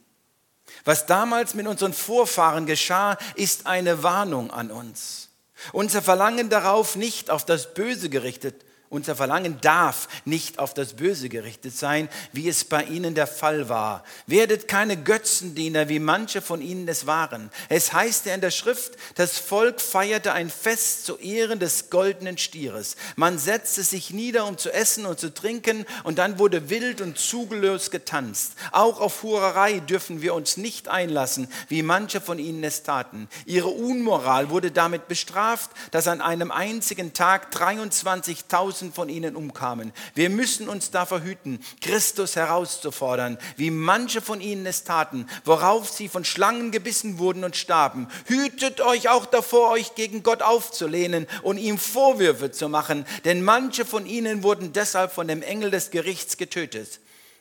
Was 0.83 1.05
damals 1.05 1.53
mit 1.53 1.67
unseren 1.67 1.93
Vorfahren 1.93 2.65
geschah, 2.65 3.17
ist 3.35 3.65
eine 3.65 4.03
Warnung 4.03 4.51
an 4.51 4.69
uns. 4.69 5.29
Unser 5.71 6.01
Verlangen 6.01 6.49
darauf, 6.49 6.95
nicht 6.95 7.29
auf 7.29 7.45
das 7.45 7.73
Böse 7.73 8.09
gerichtet 8.09 8.63
unser 8.89 9.15
Verlangen 9.15 9.59
darf 9.61 10.07
nicht 10.23 10.59
auf 10.59 10.73
das 10.73 10.93
Böse 10.93 11.27
gerichtet 11.27 11.75
sein, 11.75 12.07
wie 12.31 12.47
es 12.47 12.63
bei 12.63 12.83
ihnen 12.83 13.15
der 13.15 13.27
Fall 13.27 13.67
war. 13.67 14.03
Werdet 14.27 14.67
keine 14.67 14.95
Götzendiener, 14.95 15.89
wie 15.89 15.99
manche 15.99 16.41
von 16.41 16.61
ihnen 16.61 16.87
es 16.87 17.05
waren. 17.05 17.49
Es 17.67 17.91
heißt 17.91 18.25
ja 18.27 18.33
in 18.33 18.41
der 18.41 18.51
Schrift, 18.51 18.93
das 19.15 19.39
Volk 19.39 19.81
feierte 19.81 20.31
ein 20.31 20.49
Fest 20.49 21.05
zu 21.05 21.17
Ehren 21.17 21.59
des 21.59 21.89
goldenen 21.89 22.37
Stieres. 22.37 22.95
Man 23.17 23.37
setzte 23.39 23.83
sich 23.83 24.11
nieder, 24.11 24.45
um 24.45 24.57
zu 24.57 24.71
essen 24.71 25.05
und 25.05 25.19
zu 25.19 25.33
trinken, 25.33 25.85
und 26.03 26.17
dann 26.17 26.39
wurde 26.39 26.69
wild 26.69 27.01
und 27.01 27.17
zugelöst 27.17 27.91
getanzt. 27.91 28.53
Auch 28.71 29.01
auf 29.01 29.23
Hurerei 29.23 29.79
dürfen 29.79 30.21
wir 30.21 30.33
uns 30.33 30.55
nicht 30.55 30.87
einlassen, 30.87 31.49
wie 31.67 31.83
manche 31.83 32.21
von 32.21 32.39
ihnen 32.39 32.63
es 32.63 32.83
taten. 32.83 33.27
Ihre 33.45 33.67
Unmoral 33.67 34.49
wurde 34.49 34.71
damit 34.71 35.07
bestraft, 35.07 35.71
dass 35.91 36.07
an 36.07 36.21
einem 36.21 36.51
einzigen 36.51 37.13
Tag 37.13 37.53
23.000 37.53 38.76
tausend 38.77 38.93
von 38.93 39.09
ihnen 39.09 39.35
umkamen. 39.35 39.91
Wir 40.13 40.29
müssen 40.29 40.69
uns 40.69 40.91
davor 40.91 41.21
hüten, 41.21 41.59
Christus 41.81 42.35
herauszufordern, 42.35 43.39
wie 43.55 43.71
manche 43.71 44.21
von 44.21 44.39
ihnen 44.39 44.67
es 44.67 44.83
taten, 44.83 45.25
worauf 45.45 45.89
sie 45.89 46.07
von 46.07 46.23
Schlangen 46.23 46.69
gebissen 46.69 47.17
wurden 47.17 47.43
und 47.43 47.55
starben. 47.55 48.07
Hütet 48.27 48.81
euch 48.81 49.09
auch 49.09 49.25
davor, 49.25 49.71
euch 49.71 49.95
gegen 49.95 50.21
Gott 50.21 50.43
aufzulehnen 50.43 51.25
und 51.41 51.57
ihm 51.57 51.79
Vorwürfe 51.79 52.51
zu 52.51 52.69
machen, 52.69 53.05
denn 53.25 53.43
manche 53.43 53.83
von 53.83 54.05
ihnen 54.05 54.43
wurden 54.43 54.73
deshalb 54.73 55.11
von 55.11 55.27
dem 55.27 55.41
Engel 55.41 55.71
des 55.71 55.89
Gerichts 55.89 56.37
getötet. 56.37 56.99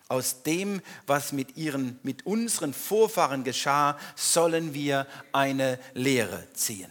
Aus 0.08 0.42
dem, 0.42 0.80
was 1.06 1.32
mit, 1.32 1.58
ihren, 1.58 1.98
mit 2.02 2.24
unseren 2.24 2.72
Vorfahren 2.72 3.44
geschah, 3.44 3.98
sollen 4.14 4.72
wir 4.72 5.06
eine 5.32 5.78
Lehre 5.92 6.46
ziehen. 6.54 6.90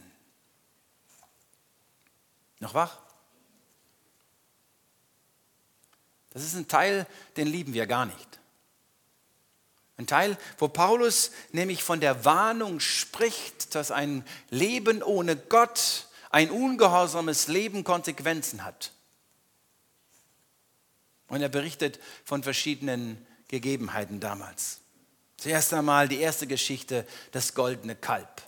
Noch 2.59 2.73
wach? 2.73 3.04
Das 6.35 6.43
ist 6.43 6.55
ein 6.55 6.67
Teil, 6.67 7.07
den 7.37 7.47
lieben 7.47 7.73
wir 7.73 7.87
gar 7.87 8.05
nicht. 8.05 8.39
Ein 9.95 10.05
Teil, 10.05 10.37
wo 10.57 10.67
Paulus 10.67 11.31
nämlich 11.53 11.81
von 11.81 12.01
der 12.01 12.25
Warnung 12.25 12.81
spricht, 12.81 13.73
dass 13.73 13.89
ein 13.89 14.25
Leben 14.49 15.01
ohne 15.01 15.37
Gott, 15.37 16.09
ein 16.31 16.51
ungehorsames 16.51 17.47
Leben 17.47 17.85
Konsequenzen 17.85 18.65
hat. 18.65 18.91
Und 21.29 21.41
er 21.41 21.47
berichtet 21.47 22.01
von 22.25 22.43
verschiedenen 22.43 23.25
Gegebenheiten 23.47 24.19
damals. 24.19 24.81
Zuerst 25.37 25.73
einmal 25.73 26.09
die 26.09 26.19
erste 26.19 26.47
Geschichte, 26.47 27.07
das 27.31 27.53
goldene 27.53 27.95
Kalb. 27.95 28.41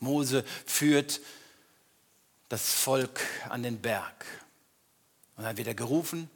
Mose 0.00 0.44
führt 0.66 1.20
das 2.48 2.74
Volk 2.74 3.20
an 3.48 3.62
den 3.62 3.80
Berg. 3.80 4.26
Und 5.36 5.44
dann 5.44 5.56
wird 5.56 5.68
er 5.68 5.74
gerufen. 5.74 6.30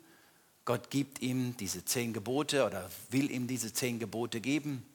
Gott 0.65 0.91
gibt 0.91 1.21
ihm 1.21 1.57
diese 1.57 1.85
zehn 1.85 2.13
Gebote 2.13 2.65
oder 2.65 2.91
will 3.11 3.31
ihm 3.31 3.47
diese 3.47 3.73
zehn 3.73 3.99
Gebote 3.99 4.41
geben. 4.41 4.87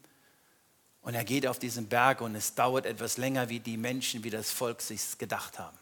Und 1.01 1.15
er 1.15 1.23
geht 1.23 1.45
auf 1.45 1.59
diesen 1.59 1.87
Berg 1.87 2.21
und 2.21 2.35
es 2.35 2.55
dauert 2.55 2.85
etwas 2.85 3.17
länger, 3.17 3.49
wie 3.49 3.59
die 3.59 3.77
Menschen, 3.77 4.23
wie 4.23 4.29
das 4.29 4.51
Volk 4.51 4.81
sich 4.81 5.17
gedacht 5.17 5.59
haben. 5.59 5.77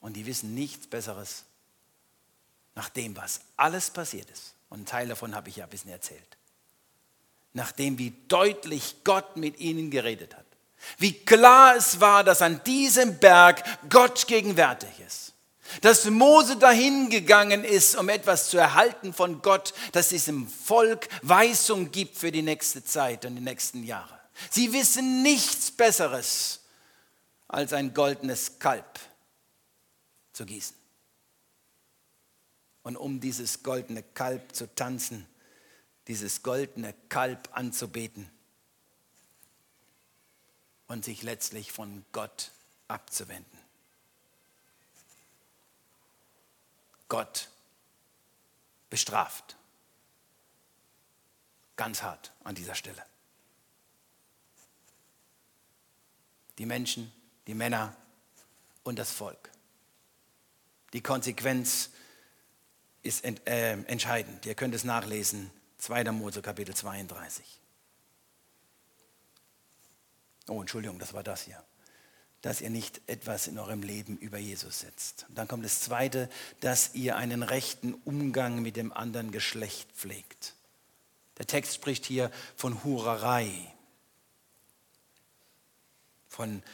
Und 0.00 0.14
die 0.14 0.24
wissen 0.24 0.54
nichts 0.54 0.86
Besseres 0.86 1.44
nach 2.74 2.88
dem, 2.88 3.16
was 3.16 3.42
alles 3.56 3.90
passiert 3.90 4.30
ist. 4.30 4.54
Und 4.70 4.78
einen 4.78 4.86
Teil 4.86 5.08
davon 5.08 5.34
habe 5.34 5.48
ich 5.48 5.56
ja 5.56 5.64
ein 5.64 5.70
bisschen 5.70 5.90
erzählt. 5.90 6.38
Nachdem 7.52 7.98
wie 7.98 8.14
deutlich 8.28 9.04
Gott 9.04 9.36
mit 9.36 9.58
ihnen 9.60 9.90
geredet 9.90 10.36
hat. 10.36 10.46
Wie 10.98 11.12
klar 11.12 11.76
es 11.76 12.00
war, 12.00 12.24
dass 12.24 12.42
an 12.42 12.62
diesem 12.64 13.18
Berg 13.18 13.62
Gott 13.88 14.26
gegenwärtig 14.26 14.90
ist. 15.06 15.34
Dass 15.82 16.04
Mose 16.06 16.56
dahin 16.56 17.10
gegangen 17.10 17.64
ist, 17.64 17.96
um 17.96 18.08
etwas 18.08 18.50
zu 18.50 18.58
erhalten 18.58 19.14
von 19.14 19.40
Gott, 19.40 19.72
dass 19.92 20.08
diesem 20.08 20.48
Volk 20.48 21.08
Weisung 21.22 21.92
gibt 21.92 22.18
für 22.18 22.32
die 22.32 22.42
nächste 22.42 22.84
Zeit 22.84 23.24
und 23.24 23.36
die 23.36 23.42
nächsten 23.42 23.84
Jahre. 23.84 24.18
Sie 24.50 24.72
wissen 24.72 25.22
nichts 25.22 25.70
Besseres 25.70 26.60
als 27.46 27.72
ein 27.72 27.94
goldenes 27.94 28.58
Kalb 28.58 28.98
zu 30.32 30.44
gießen. 30.44 30.76
Und 32.82 32.96
um 32.96 33.20
dieses 33.20 33.62
goldene 33.62 34.02
Kalb 34.02 34.54
zu 34.54 34.74
tanzen, 34.74 35.26
dieses 36.08 36.42
goldene 36.42 36.94
Kalb 37.08 37.48
anzubeten 37.52 38.30
und 40.90 41.04
sich 41.04 41.22
letztlich 41.22 41.70
von 41.70 42.04
Gott 42.10 42.50
abzuwenden. 42.88 43.58
Gott 47.08 47.48
bestraft. 48.90 49.56
Ganz 51.76 52.02
hart 52.02 52.32
an 52.42 52.56
dieser 52.56 52.74
Stelle. 52.74 53.06
Die 56.58 56.66
Menschen, 56.66 57.12
die 57.46 57.54
Männer 57.54 57.96
und 58.82 58.98
das 58.98 59.12
Volk. 59.12 59.48
Die 60.92 61.02
Konsequenz 61.02 61.90
ist 63.04 63.22
ent, 63.22 63.46
äh, 63.46 63.74
entscheidend. 63.84 64.44
Ihr 64.44 64.56
könnt 64.56 64.74
es 64.74 64.82
nachlesen, 64.82 65.52
2. 65.78 66.10
Mose 66.10 66.42
Kapitel 66.42 66.74
32. 66.74 67.59
Oh, 70.50 70.60
Entschuldigung, 70.60 70.98
das 70.98 71.12
war 71.12 71.22
das 71.22 71.42
hier. 71.42 71.62
Dass 72.42 72.60
ihr 72.60 72.70
nicht 72.70 73.00
etwas 73.06 73.46
in 73.46 73.56
eurem 73.56 73.82
Leben 73.82 74.18
über 74.18 74.36
Jesus 74.36 74.80
setzt. 74.80 75.26
Und 75.28 75.38
dann 75.38 75.46
kommt 75.46 75.64
das 75.64 75.80
Zweite, 75.80 76.28
dass 76.58 76.92
ihr 76.94 77.16
einen 77.16 77.44
rechten 77.44 77.94
Umgang 77.94 78.60
mit 78.60 78.74
dem 78.74 78.92
anderen 78.92 79.30
Geschlecht 79.30 79.92
pflegt. 79.92 80.56
Der 81.38 81.46
Text 81.46 81.76
spricht 81.76 82.04
hier 82.04 82.32
von 82.56 82.82
Hurerei, 82.82 83.48
von 86.28 86.64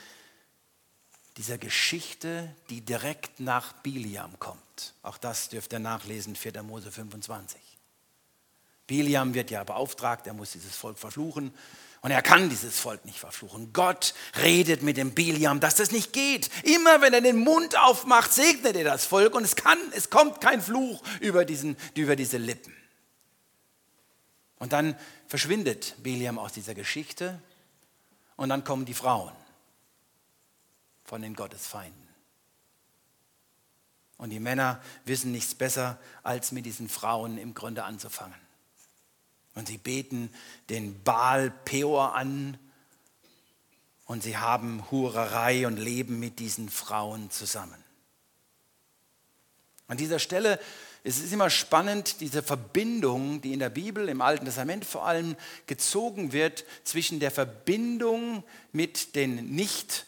dieser 1.36 1.58
Geschichte, 1.58 2.50
die 2.70 2.80
direkt 2.80 3.40
nach 3.40 3.74
Biliam 3.82 4.38
kommt. 4.38 4.94
Auch 5.02 5.18
das 5.18 5.50
dürft 5.50 5.74
ihr 5.74 5.80
nachlesen, 5.80 6.34
4. 6.34 6.62
Mose 6.62 6.90
25. 6.90 7.60
Biliam 8.86 9.34
wird 9.34 9.50
ja 9.50 9.64
beauftragt, 9.64 10.26
er 10.26 10.32
muss 10.32 10.52
dieses 10.52 10.74
Volk 10.74 10.98
verfluchen. 10.98 11.52
Und 12.02 12.11
er 12.11 12.22
kann 12.22 12.48
dieses 12.50 12.78
Volk 12.78 13.04
nicht 13.04 13.18
verfluchen. 13.18 13.72
Gott 13.72 14.14
redet 14.40 14.82
mit 14.82 14.96
dem 14.96 15.14
Biliam, 15.14 15.61
dass 15.61 15.74
das 15.74 15.90
nicht 15.90 16.12
geht. 16.12 16.50
Immer 16.62 17.00
wenn 17.00 17.12
er 17.12 17.20
den 17.20 17.38
Mund 17.38 17.76
aufmacht, 17.78 18.32
segnet 18.32 18.76
er 18.76 18.85
das 18.85 19.06
Volk 19.06 19.35
und 19.35 19.44
es, 19.44 19.56
kann, 19.56 19.78
es 19.92 20.11
kommt 20.11 20.40
kein 20.40 20.62
Fluch 20.62 21.02
über, 21.20 21.44
diesen, 21.44 21.76
über 21.94 22.14
diese 22.14 22.38
Lippen. 22.38 22.74
Und 24.59 24.72
dann 24.72 24.96
verschwindet 25.26 25.96
Biliam 26.02 26.38
aus 26.38 26.52
dieser 26.52 26.74
Geschichte 26.74 27.40
und 28.37 28.48
dann 28.48 28.64
kommen 28.64 28.85
die 28.85 28.94
Frauen 28.94 29.32
von 31.04 31.22
den 31.22 31.35
Gottesfeinden. 31.35 32.06
Und 34.18 34.30
die 34.30 34.40
Männer 34.40 34.80
wissen 35.04 35.30
nichts 35.32 35.54
besser, 35.54 35.98
als 36.22 36.52
mit 36.52 36.64
diesen 36.64 36.88
Frauen 36.88 37.37
im 37.37 37.54
Grunde 37.54 37.85
anzufangen. 37.85 38.45
Und 39.57 39.66
sie 39.66 39.79
beten 39.79 40.31
den 40.69 41.03
Baal 41.03 41.51
Peor 41.51 42.14
an 42.14 42.57
und 44.05 44.23
sie 44.23 44.37
haben 44.37 44.88
Hurerei 44.92 45.66
und 45.66 45.77
leben 45.79 46.21
mit 46.21 46.38
diesen 46.38 46.69
Frauen 46.69 47.31
zusammen. 47.31 47.83
An 49.88 49.97
dieser 49.97 50.21
Stelle 50.21 50.61
es 51.09 51.21
ist 51.21 51.33
immer 51.33 51.51
spannend, 51.51 52.21
diese 52.21 52.42
Verbindung, 52.42 53.40
die 53.40 53.53
in 53.53 53.61
der 53.61 53.71
Bibel, 53.71 54.09
im 54.09 54.21
Alten 54.21 54.45
Testament 54.45 54.85
vor 54.85 55.07
allem 55.07 55.37
gezogen 55.69 56.33
wird, 56.33 56.64
zwischen 56.83 57.21
der 57.21 57.31
Verbindung 57.31 58.42
mit 58.73 59.14
den 59.14 59.55
nicht 59.55 60.07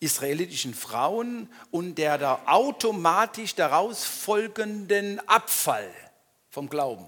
israelitischen 0.00 0.74
Frauen 0.74 1.48
und 1.70 1.98
der 1.98 2.18
da 2.18 2.42
automatisch 2.46 3.54
daraus 3.54 4.04
folgenden 4.04 5.20
Abfall 5.28 5.88
vom 6.50 6.68
Glauben. 6.68 7.06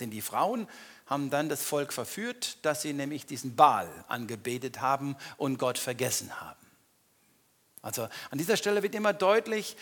Denn 0.00 0.10
die 0.10 0.20
Frauen 0.20 0.68
haben 1.06 1.30
dann 1.30 1.48
das 1.48 1.62
Volk 1.62 1.92
verführt, 1.92 2.58
dass 2.62 2.82
sie 2.82 2.92
nämlich 2.92 3.26
diesen 3.26 3.56
Baal 3.56 3.88
angebetet 4.08 4.80
haben 4.80 5.16
und 5.36 5.58
Gott 5.58 5.78
vergessen 5.78 6.40
haben. 6.40 6.58
Also 7.82 8.08
an 8.30 8.38
dieser 8.38 8.56
Stelle 8.56 8.82
wird 8.82 8.94
immer 8.94 9.12
deutlich, 9.12 9.76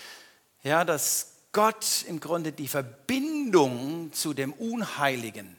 ja, 0.62 0.84
dass 0.84 1.32
Gott 1.52 2.04
im 2.06 2.20
Grunde 2.20 2.52
die 2.52 2.68
Verbindung 2.68 4.12
zu 4.12 4.34
dem 4.34 4.52
Unheiligen 4.52 5.56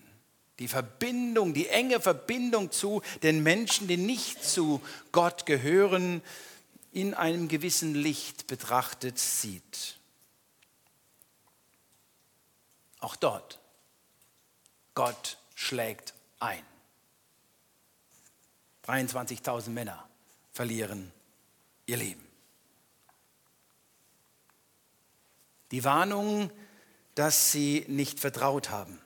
die 0.60 0.67
Verbindung, 0.67 1.54
die 1.54 1.67
enge 1.67 2.00
Verbindung 2.00 2.72
zu 2.72 3.02
den 3.22 3.43
Menschen, 3.43 3.88
die 3.88 3.98
nicht 3.98 4.43
zu 4.43 4.82
Gott 5.12 5.46
gehören, 5.46 6.22
in 6.91 7.13
einem 7.13 7.48
gewissen 7.48 7.93
Licht 7.93 8.48
betrachtet 8.48 9.20
sieht. 9.20 9.98
Auch 13.00 13.15
dort. 13.15 13.60
Gott 14.97 15.38
schlägt 15.53 16.15
ein. 16.39 16.63
23.000 18.88 19.69
Männer 19.69 20.10
verlieren 20.53 21.13
ihr 21.86 21.97
Leben. 21.97 22.27
Die 25.69 25.83
Warnung, 25.83 26.49
dass 27.13 27.51
sie 27.51 27.86
nicht 27.88 28.19
vertraut 28.19 28.71
haben. 28.71 28.99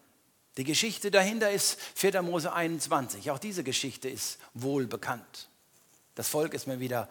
Die 0.55 0.63
Geschichte 0.63 1.11
dahinter 1.11 1.51
ist 1.51 1.77
4. 1.95 2.21
Mose 2.21 2.53
21. 2.53 3.29
Auch 3.29 3.39
diese 3.39 3.65
Geschichte 3.65 4.07
ist 4.07 4.39
wohl 4.53 4.87
bekannt. 4.87 5.49
Das 6.15 6.29
Volk 6.29 6.53
ist 6.53 6.67
mir 6.67 6.79
wieder 6.79 7.09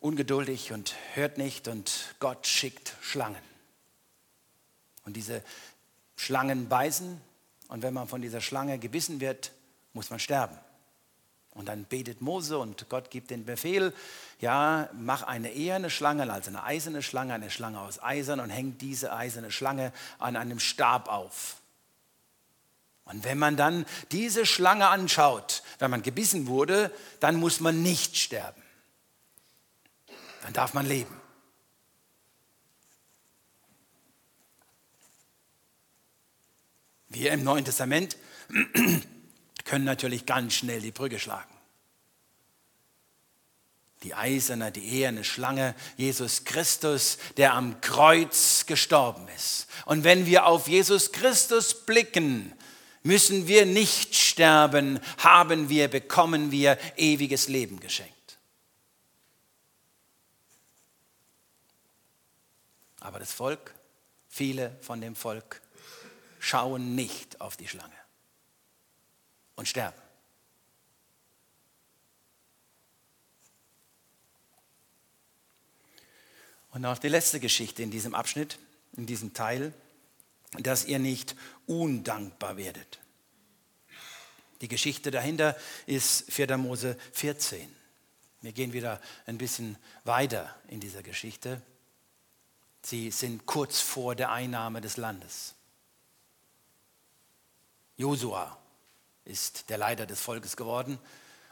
ungeduldig 0.00 0.72
und 0.72 0.94
hört 1.12 1.36
nicht 1.36 1.68
und 1.68 2.14
Gott 2.18 2.46
schickt 2.46 2.96
Schlangen. 3.02 3.44
Und 5.04 5.18
diese 5.18 5.44
Schlangen 6.16 6.70
beißen 6.70 7.20
und 7.72 7.80
wenn 7.80 7.94
man 7.94 8.06
von 8.06 8.20
dieser 8.20 8.42
Schlange 8.42 8.78
gebissen 8.78 9.18
wird, 9.22 9.50
muss 9.94 10.10
man 10.10 10.18
sterben. 10.18 10.58
Und 11.52 11.70
dann 11.70 11.84
betet 11.84 12.20
Mose 12.20 12.58
und 12.58 12.86
Gott 12.90 13.10
gibt 13.10 13.30
den 13.30 13.46
Befehl, 13.46 13.94
ja, 14.40 14.90
mach 14.92 15.22
eine 15.22 15.50
eherne 15.52 15.88
Schlange, 15.88 16.30
also 16.30 16.50
eine 16.50 16.64
eiserne 16.64 17.02
Schlange, 17.02 17.32
eine 17.32 17.48
Schlange 17.48 17.80
aus 17.80 18.02
Eisern 18.02 18.40
und 18.40 18.50
hängt 18.50 18.82
diese 18.82 19.14
eiserne 19.14 19.50
Schlange 19.50 19.90
an 20.18 20.36
einem 20.36 20.60
Stab 20.60 21.08
auf. 21.08 21.62
Und 23.06 23.24
wenn 23.24 23.38
man 23.38 23.56
dann 23.56 23.86
diese 24.10 24.44
Schlange 24.44 24.88
anschaut, 24.88 25.62
wenn 25.78 25.90
man 25.90 26.02
gebissen 26.02 26.48
wurde, 26.48 26.92
dann 27.20 27.36
muss 27.36 27.60
man 27.60 27.82
nicht 27.82 28.18
sterben. 28.18 28.62
Dann 30.42 30.52
darf 30.52 30.74
man 30.74 30.84
leben. 30.84 31.21
Wir 37.12 37.32
im 37.32 37.44
Neuen 37.44 37.64
Testament 37.64 38.16
können 39.64 39.84
natürlich 39.84 40.24
ganz 40.26 40.54
schnell 40.54 40.80
die 40.80 40.92
Brücke 40.92 41.18
schlagen. 41.18 41.50
Die 44.02 44.14
eiserne, 44.14 44.72
die 44.72 44.84
eherne 44.84 45.22
Schlange, 45.22 45.74
Jesus 45.96 46.44
Christus, 46.44 47.18
der 47.36 47.54
am 47.54 47.80
Kreuz 47.80 48.66
gestorben 48.66 49.28
ist. 49.36 49.68
Und 49.84 50.04
wenn 50.04 50.26
wir 50.26 50.46
auf 50.46 50.66
Jesus 50.66 51.12
Christus 51.12 51.86
blicken, 51.86 52.52
müssen 53.02 53.46
wir 53.46 53.66
nicht 53.66 54.14
sterben, 54.14 54.98
haben 55.18 55.68
wir, 55.68 55.88
bekommen 55.88 56.50
wir 56.50 56.78
ewiges 56.96 57.48
Leben 57.48 57.78
geschenkt. 57.78 58.12
Aber 63.00 63.18
das 63.18 63.32
Volk, 63.32 63.74
viele 64.28 64.76
von 64.80 65.00
dem 65.00 65.14
Volk, 65.14 65.60
schauen 66.42 66.96
nicht 66.96 67.40
auf 67.40 67.56
die 67.56 67.68
Schlange 67.68 67.94
und 69.54 69.68
sterben. 69.68 70.00
Und 76.72 76.84
auch 76.84 76.98
die 76.98 77.08
letzte 77.08 77.38
Geschichte 77.38 77.84
in 77.84 77.92
diesem 77.92 78.14
Abschnitt, 78.14 78.58
in 78.96 79.06
diesem 79.06 79.34
Teil, 79.34 79.72
dass 80.58 80.84
ihr 80.84 80.98
nicht 80.98 81.36
undankbar 81.66 82.56
werdet. 82.56 82.98
Die 84.62 84.68
Geschichte 84.68 85.12
dahinter 85.12 85.56
ist 85.86 86.30
4. 86.32 86.56
Mose 86.56 86.98
14. 87.12 87.72
Wir 88.40 88.52
gehen 88.52 88.72
wieder 88.72 89.00
ein 89.26 89.38
bisschen 89.38 89.78
weiter 90.02 90.52
in 90.66 90.80
dieser 90.80 91.04
Geschichte. 91.04 91.62
Sie 92.82 93.12
sind 93.12 93.46
kurz 93.46 93.78
vor 93.78 94.16
der 94.16 94.32
Einnahme 94.32 94.80
des 94.80 94.96
Landes. 94.96 95.54
Josua 98.02 98.58
ist 99.24 99.70
der 99.70 99.78
Leiter 99.78 100.06
des 100.06 100.20
Volkes 100.20 100.56
geworden 100.56 100.98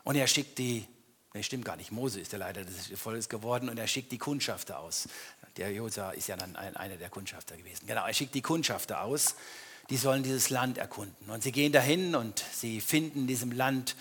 und 0.03 0.17
er 0.17 0.27
schickt 0.27 0.59
die, 0.59 0.85
ne 1.33 1.45
stimmt 1.45 1.65
gar 1.65 1.77
nicht, 1.77 1.93
Mose 1.93 2.19
ist 2.19 2.33
der 2.33 2.41
Leiter 2.41 2.65
des 2.65 2.91
Volkes 2.99 3.29
geworden 3.29 3.69
und 3.69 3.79
er 3.79 3.87
schickt 3.87 4.11
die 4.11 4.19
Kundschafter 4.19 4.81
aus. 4.81 5.09
Der 5.57 5.73
Josua 5.73 6.11
ist 6.11 6.27
ja 6.27 6.37
dann 6.37 6.57
einer 6.57 6.97
der 6.97 7.09
Kundschafter 7.09 7.57
gewesen. 7.57 7.87
Genau, 7.87 8.05
er 8.05 8.15
schickt 8.15 8.35
die 8.35 8.43
Kundschafter 8.43 9.03
aus, 9.03 9.37
die 9.91 9.97
sollen 9.97 10.25
dieses 10.25 10.51
Land 10.51 10.77
erkunden. 10.77 11.31
Und 11.31 11.45
sie 11.45 11.53
gehen 11.53 11.71
dahin 11.71 12.17
und 12.17 12.45
sie 12.53 12.81
finden 12.81 13.21
in 13.21 13.27
diesem 13.29 13.53
Land 13.53 13.95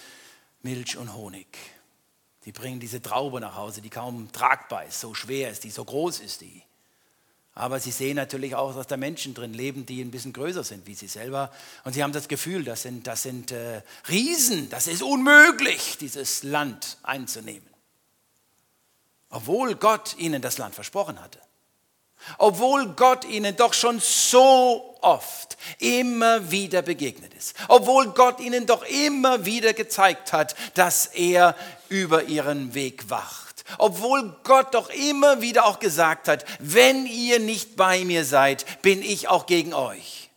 Milch 0.63 0.97
und 0.97 1.13
Honig. 1.13 1.55
Sie 2.41 2.51
bringen 2.51 2.79
diese 2.79 2.99
Traube 2.99 3.39
nach 3.41 3.55
Hause, 3.57 3.81
die 3.81 3.91
kaum 3.91 4.31
tragbar 4.31 4.85
ist, 4.85 4.99
so 4.99 5.13
schwer 5.13 5.51
ist 5.51 5.63
die, 5.63 5.69
so 5.69 5.85
groß 5.85 6.19
ist 6.19 6.41
die. 6.41 6.63
Aber 7.55 7.79
sie 7.79 7.91
sehen 7.91 8.15
natürlich 8.15 8.55
auch, 8.55 8.73
dass 8.73 8.87
da 8.87 8.95
Menschen 8.95 9.33
drin 9.33 9.53
leben, 9.53 9.85
die 9.85 10.01
ein 10.01 10.11
bisschen 10.11 10.33
größer 10.33 10.63
sind 10.63 10.87
wie 10.87 10.95
sie 10.95 11.07
selber. 11.07 11.51
Und 11.83 11.93
sie 11.93 12.03
haben 12.03 12.13
das 12.13 12.27
Gefühl, 12.27 12.63
das 12.63 12.83
sind, 12.83 13.07
das 13.07 13.23
sind 13.23 13.51
äh, 13.51 13.81
Riesen, 14.07 14.69
das 14.69 14.87
ist 14.87 15.03
unmöglich, 15.03 15.97
dieses 15.99 16.43
Land 16.43 16.97
einzunehmen. 17.03 17.67
Obwohl 19.29 19.75
Gott 19.75 20.15
ihnen 20.17 20.41
das 20.41 20.57
Land 20.57 20.75
versprochen 20.75 21.21
hatte. 21.21 21.39
Obwohl 22.37 22.87
Gott 22.95 23.25
ihnen 23.25 23.55
doch 23.55 23.73
schon 23.73 23.99
so 23.99 24.97
oft 25.01 25.57
immer 25.79 26.51
wieder 26.51 26.81
begegnet 26.81 27.33
ist. 27.33 27.55
Obwohl 27.67 28.07
Gott 28.11 28.39
ihnen 28.39 28.65
doch 28.65 28.83
immer 28.83 29.45
wieder 29.45 29.73
gezeigt 29.73 30.33
hat, 30.33 30.55
dass 30.73 31.07
er 31.07 31.55
über 31.89 32.23
ihren 32.23 32.73
Weg 32.73 33.09
wacht 33.09 33.48
obwohl 33.77 34.35
Gott 34.43 34.73
doch 34.73 34.89
immer 34.89 35.41
wieder 35.41 35.65
auch 35.65 35.79
gesagt 35.79 36.27
hat, 36.27 36.45
wenn 36.59 37.05
ihr 37.05 37.39
nicht 37.39 37.75
bei 37.75 38.03
mir 38.05 38.25
seid, 38.25 38.81
bin 38.81 39.01
ich 39.01 39.27
auch 39.27 39.45
gegen 39.45 39.73
euch. 39.73 40.29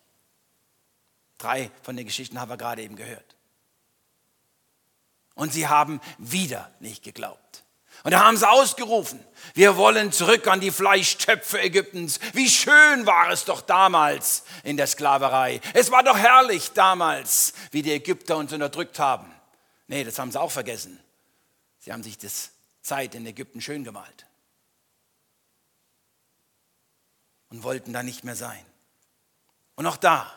Drei 1.39 1.71
von 1.83 1.97
den 1.97 2.07
Geschichten 2.07 2.41
haben 2.41 2.51
wir 2.51 2.57
gerade 2.57 2.83
eben 2.83 2.97
gehört. 2.97 3.37
Und 5.35 5.53
sie 5.53 5.67
haben 5.67 6.01
wieder 6.19 6.71
nicht 6.81 7.03
geglaubt. 7.03 7.65
Und 8.05 8.11
da 8.11 8.25
haben 8.25 8.37
sie 8.37 8.49
ausgerufen, 8.49 9.25
wir 9.55 9.77
wollen 9.77 10.11
zurück 10.11 10.49
an 10.49 10.61
die 10.61 10.73
Fleischtöpfe 10.73 11.61
Ägyptens. 11.61 12.19
Wie 12.33 12.49
schön 12.49 13.07
war 13.07 13.31
es 13.31 13.45
doch 13.45 13.61
damals 13.61 14.45
in 14.65 14.77
der 14.77 14.89
Sklaverei. 14.89 15.61
Es 15.73 15.91
war 15.93 16.03
doch 16.03 16.17
herrlich 16.17 16.73
damals, 16.73 17.53
wie 17.71 17.83
die 17.83 17.93
Ägypter 17.93 18.37
uns 18.37 18.53
unterdrückt 18.53 18.99
haben. 18.99 19.33
Nee, 19.87 20.03
das 20.03 20.19
haben 20.19 20.33
sie 20.33 20.41
auch 20.41 20.51
vergessen. 20.51 20.99
Sie 21.79 21.93
haben 21.93 22.03
sich 22.03 22.19
das 22.19 22.51
Zeit 22.83 23.15
in 23.15 23.25
Ägypten 23.27 23.61
schön 23.61 23.85
gemalt 23.85 24.27
und 27.49 27.63
wollten 27.63 27.93
da 27.93 28.03
nicht 28.03 28.25
mehr 28.25 28.37
sein. 28.37 28.65
Und 29.77 29.87
auch 29.87 29.97
da, 29.97 30.31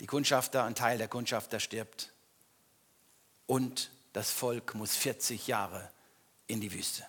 die 0.00 0.06
Kundschafter, 0.06 0.64
ein 0.64 0.74
Teil 0.74 0.98
der 0.98 1.08
Kundschafter 1.08 1.60
stirbt 1.60 2.12
und 3.46 3.90
das 4.12 4.30
Volk 4.30 4.74
muss 4.74 4.94
40 4.96 5.46
Jahre 5.46 5.90
in 6.46 6.60
die 6.60 6.72
Wüste. 6.72 7.06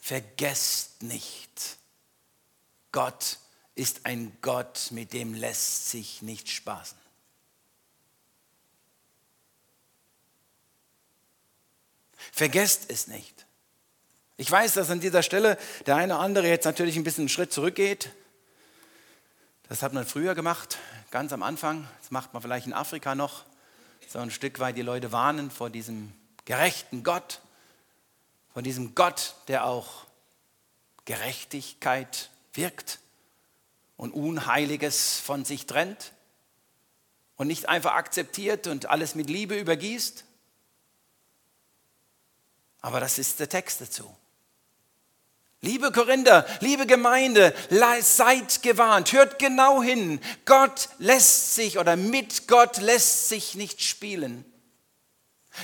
Vergesst 0.00 1.02
nicht, 1.02 1.78
Gott 2.92 3.38
ist 3.74 4.06
ein 4.06 4.36
Gott, 4.40 4.88
mit 4.90 5.12
dem 5.12 5.34
lässt 5.34 5.90
sich 5.90 6.22
nicht 6.22 6.48
spaßen. 6.48 6.98
Vergesst 12.32 12.90
es 12.90 13.06
nicht. 13.06 13.46
Ich 14.36 14.50
weiß, 14.50 14.74
dass 14.74 14.90
an 14.90 15.00
dieser 15.00 15.22
Stelle 15.22 15.58
der 15.86 15.96
eine 15.96 16.14
oder 16.14 16.22
andere 16.22 16.48
jetzt 16.48 16.64
natürlich 16.64 16.96
ein 16.96 17.04
bisschen 17.04 17.22
einen 17.22 17.28
Schritt 17.28 17.52
zurückgeht. 17.52 18.10
Das 19.68 19.82
hat 19.82 19.92
man 19.92 20.04
früher 20.04 20.34
gemacht, 20.34 20.78
ganz 21.10 21.32
am 21.32 21.42
Anfang. 21.42 21.88
Das 22.00 22.10
macht 22.10 22.32
man 22.32 22.42
vielleicht 22.42 22.66
in 22.66 22.72
Afrika 22.72 23.14
noch. 23.14 23.44
So 24.08 24.18
ein 24.18 24.30
Stück 24.30 24.58
weit 24.58 24.76
die 24.76 24.82
Leute 24.82 25.12
warnen 25.12 25.50
vor 25.50 25.70
diesem 25.70 26.12
gerechten 26.44 27.02
Gott, 27.02 27.40
vor 28.52 28.62
diesem 28.62 28.94
Gott, 28.94 29.34
der 29.48 29.64
auch 29.64 30.04
Gerechtigkeit 31.04 32.30
wirkt 32.52 32.98
und 33.96 34.12
Unheiliges 34.12 35.20
von 35.20 35.44
sich 35.44 35.66
trennt 35.66 36.12
und 37.36 37.46
nicht 37.46 37.68
einfach 37.68 37.94
akzeptiert 37.94 38.66
und 38.66 38.86
alles 38.90 39.14
mit 39.14 39.30
Liebe 39.30 39.58
übergießt. 39.58 40.24
Aber 42.84 43.00
das 43.00 43.18
ist 43.18 43.40
der 43.40 43.48
Text 43.48 43.80
dazu. 43.80 44.14
Liebe 45.62 45.90
Korinther, 45.90 46.46
liebe 46.60 46.86
Gemeinde, 46.86 47.54
seid 48.02 48.62
gewarnt, 48.62 49.14
hört 49.14 49.38
genau 49.38 49.82
hin. 49.82 50.20
Gott 50.44 50.90
lässt 50.98 51.54
sich 51.54 51.78
oder 51.78 51.96
mit 51.96 52.46
Gott 52.46 52.76
lässt 52.82 53.30
sich 53.30 53.54
nicht 53.54 53.80
spielen. 53.80 54.44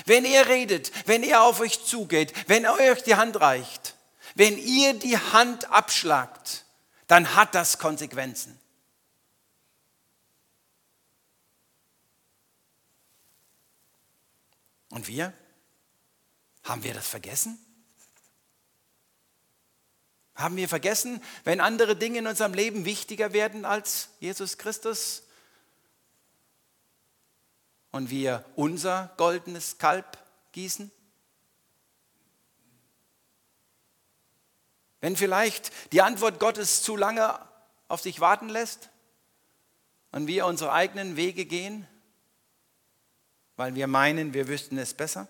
Wenn 0.07 0.25
er 0.25 0.47
redet, 0.47 0.91
wenn 1.05 1.21
er 1.21 1.43
auf 1.43 1.59
euch 1.59 1.85
zugeht, 1.85 2.33
wenn 2.47 2.65
er 2.65 2.73
euch 2.73 3.03
die 3.03 3.13
Hand 3.13 3.39
reicht, 3.39 3.95
wenn 4.33 4.57
ihr 4.57 4.95
die 4.95 5.19
Hand 5.19 5.69
abschlagt, 5.69 6.65
dann 7.05 7.35
hat 7.35 7.53
das 7.53 7.77
Konsequenzen. 7.77 8.59
Und 14.89 15.07
wir? 15.07 15.35
Haben 16.63 16.83
wir 16.83 16.93
das 16.93 17.07
vergessen? 17.07 17.57
Haben 20.35 20.55
wir 20.55 20.69
vergessen, 20.69 21.21
wenn 21.43 21.59
andere 21.59 21.95
Dinge 21.95 22.19
in 22.19 22.27
unserem 22.27 22.53
Leben 22.53 22.85
wichtiger 22.85 23.33
werden 23.33 23.65
als 23.65 24.09
Jesus 24.19 24.57
Christus 24.57 25.23
und 27.91 28.09
wir 28.09 28.45
unser 28.55 29.13
goldenes 29.17 29.77
Kalb 29.77 30.17
gießen? 30.51 30.91
Wenn 35.01 35.15
vielleicht 35.15 35.71
die 35.91 36.01
Antwort 36.01 36.39
Gottes 36.39 36.83
zu 36.83 36.95
lange 36.95 37.39
auf 37.87 38.01
sich 38.01 38.19
warten 38.19 38.49
lässt 38.49 38.89
und 40.11 40.27
wir 40.27 40.45
unsere 40.45 40.71
eigenen 40.71 41.17
Wege 41.17 41.45
gehen, 41.45 41.87
weil 43.57 43.75
wir 43.75 43.87
meinen, 43.87 44.33
wir 44.33 44.47
wüssten 44.47 44.77
es 44.77 44.93
besser? 44.93 45.27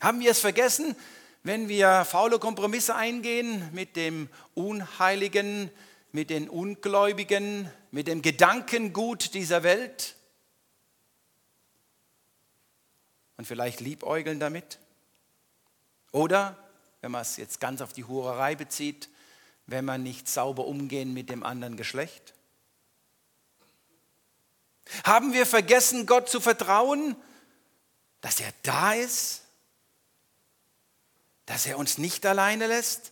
Haben 0.00 0.20
wir 0.20 0.30
es 0.30 0.40
vergessen, 0.40 0.96
wenn 1.42 1.68
wir 1.68 2.04
faule 2.04 2.38
Kompromisse 2.38 2.94
eingehen 2.94 3.68
mit 3.72 3.96
dem 3.96 4.28
Unheiligen, 4.54 5.70
mit 6.12 6.30
den 6.30 6.48
Ungläubigen, 6.48 7.70
mit 7.90 8.08
dem 8.08 8.22
Gedankengut 8.22 9.34
dieser 9.34 9.62
Welt? 9.62 10.16
und 13.40 13.46
vielleicht 13.46 13.80
liebäugeln 13.80 14.38
damit. 14.38 14.78
Oder, 16.12 16.58
wenn 17.00 17.10
man 17.10 17.22
es 17.22 17.38
jetzt 17.38 17.58
ganz 17.58 17.80
auf 17.80 17.94
die 17.94 18.04
Hurerei 18.04 18.54
bezieht, 18.54 19.08
wenn 19.64 19.86
man 19.86 20.02
nicht 20.02 20.28
sauber 20.28 20.66
umgehen 20.66 21.14
mit 21.14 21.30
dem 21.30 21.42
anderen 21.42 21.78
Geschlecht. 21.78 22.34
Haben 25.04 25.32
wir 25.32 25.46
vergessen, 25.46 26.04
Gott 26.04 26.28
zu 26.28 26.38
vertrauen, 26.38 27.16
dass 28.20 28.40
er 28.40 28.52
da 28.62 28.92
ist, 28.92 29.39
dass 31.50 31.66
er 31.66 31.78
uns 31.78 31.98
nicht 31.98 32.24
alleine 32.26 32.68
lässt, 32.68 33.10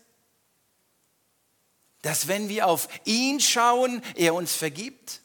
dass 2.03 2.29
wenn 2.29 2.49
wir 2.49 2.69
auf 2.69 2.89
ihn 3.05 3.41
schauen, 3.41 4.01
er 4.15 4.33
uns 4.33 4.55
vergibt 4.55 5.23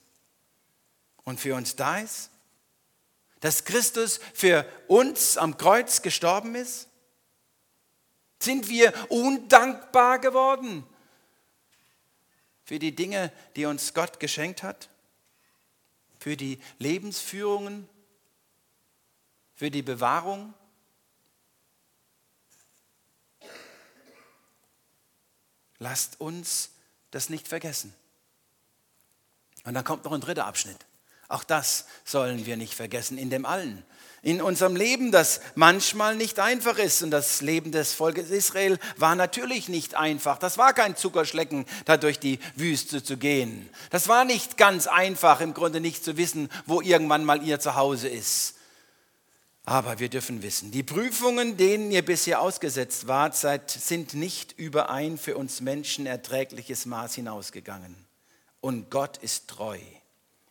und 1.23 1.39
für 1.39 1.53
uns 1.53 1.75
da 1.75 1.99
ist? 1.99 2.31
Dass 3.39 3.65
Christus 3.65 4.19
für 4.33 4.67
uns 4.87 5.37
am 5.37 5.57
Kreuz 5.57 6.01
gestorben 6.01 6.55
ist? 6.55 6.87
Sind 8.39 8.67
wir 8.67 8.91
undankbar 9.11 10.17
geworden 10.17 10.83
für 12.63 12.79
die 12.79 12.95
Dinge, 12.95 13.31
die 13.55 13.67
uns 13.67 13.93
Gott 13.93 14.19
geschenkt 14.19 14.63
hat? 14.63 14.89
Für 16.17 16.35
die 16.35 16.57
Lebensführungen? 16.79 17.87
Für 19.53 19.69
die 19.69 19.83
Bewahrung? 19.83 20.55
Lasst 25.83 26.21
uns 26.21 26.69
das 27.11 27.29
nicht 27.29 27.45
vergessen. 27.45 27.93
Und 29.65 29.73
dann 29.73 29.83
kommt 29.83 30.05
noch 30.05 30.13
ein 30.13 30.21
dritter 30.21 30.45
Abschnitt. 30.45 30.77
Auch 31.27 31.43
das 31.43 31.87
sollen 32.05 32.45
wir 32.45 32.55
nicht 32.55 32.73
vergessen 32.73 33.17
in 33.17 33.29
dem 33.29 33.45
Allen. 33.45 33.83
In 34.21 34.41
unserem 34.41 34.77
Leben, 34.77 35.11
das 35.11 35.41
manchmal 35.55 36.15
nicht 36.15 36.39
einfach 36.39 36.77
ist. 36.77 37.03
Und 37.03 37.11
das 37.11 37.41
Leben 37.41 37.73
des 37.73 37.93
Volkes 37.93 38.29
Israel 38.29 38.79
war 38.95 39.15
natürlich 39.15 39.67
nicht 39.67 39.95
einfach. 39.95 40.37
Das 40.37 40.57
war 40.57 40.71
kein 40.71 40.95
Zuckerschlecken, 40.95 41.65
da 41.83 41.97
durch 41.97 42.17
die 42.17 42.39
Wüste 42.55 43.03
zu 43.03 43.17
gehen. 43.17 43.69
Das 43.89 44.07
war 44.07 44.23
nicht 44.23 44.55
ganz 44.55 44.87
einfach, 44.87 45.41
im 45.41 45.53
Grunde 45.53 45.81
nicht 45.81 46.05
zu 46.05 46.15
wissen, 46.15 46.47
wo 46.65 46.79
irgendwann 46.79 47.25
mal 47.25 47.43
ihr 47.43 47.59
Zuhause 47.59 48.07
ist. 48.07 48.55
Aber 49.65 49.99
wir 49.99 50.09
dürfen 50.09 50.43
wissen, 50.43 50.71
die 50.71 50.83
Prüfungen, 50.83 51.55
denen 51.55 51.89
ihr 51.89 52.03
bisher 52.03 52.41
ausgesetzt 52.41 53.07
wart, 53.07 53.35
sind 53.69 54.13
nicht 54.13 54.51
über 54.53 54.89
ein 54.89 55.17
für 55.17 55.37
uns 55.37 55.61
Menschen 55.61 56.05
erträgliches 56.05 56.85
Maß 56.85 57.15
hinausgegangen. 57.15 57.95
Und 58.59 58.91
Gott 58.91 59.17
ist 59.17 59.47
treu. 59.47 59.79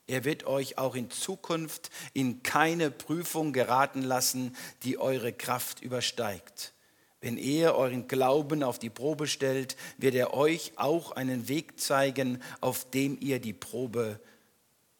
Er 0.06 0.24
wird 0.24 0.44
euch 0.44 0.78
auch 0.78 0.94
in 0.94 1.10
Zukunft 1.10 1.90
in 2.14 2.42
keine 2.42 2.90
Prüfung 2.90 3.52
geraten 3.52 4.02
lassen, 4.02 4.56
die 4.82 4.98
eure 4.98 5.32
Kraft 5.32 5.82
übersteigt. 5.82 6.72
Wenn 7.20 7.36
er 7.36 7.76
euren 7.76 8.08
Glauben 8.08 8.62
auf 8.62 8.78
die 8.78 8.90
Probe 8.90 9.26
stellt, 9.26 9.76
wird 9.96 10.14
er 10.14 10.34
euch 10.34 10.72
auch 10.76 11.12
einen 11.12 11.48
Weg 11.48 11.78
zeigen, 11.78 12.42
auf 12.60 12.90
dem 12.90 13.16
ihr 13.20 13.40
die 13.40 13.52
Probe 13.52 14.18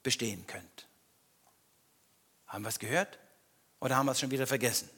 bestehen 0.03 0.46
könnt. 0.46 0.87
Haben 2.46 2.64
wir 2.64 2.68
es 2.68 2.79
gehört? 2.79 3.18
Oder 3.82 3.96
haben 3.96 4.06
wir 4.06 4.12
es 4.12 4.20
schon 4.20 4.30
wieder 4.30 4.46
vergessen? 4.46 4.88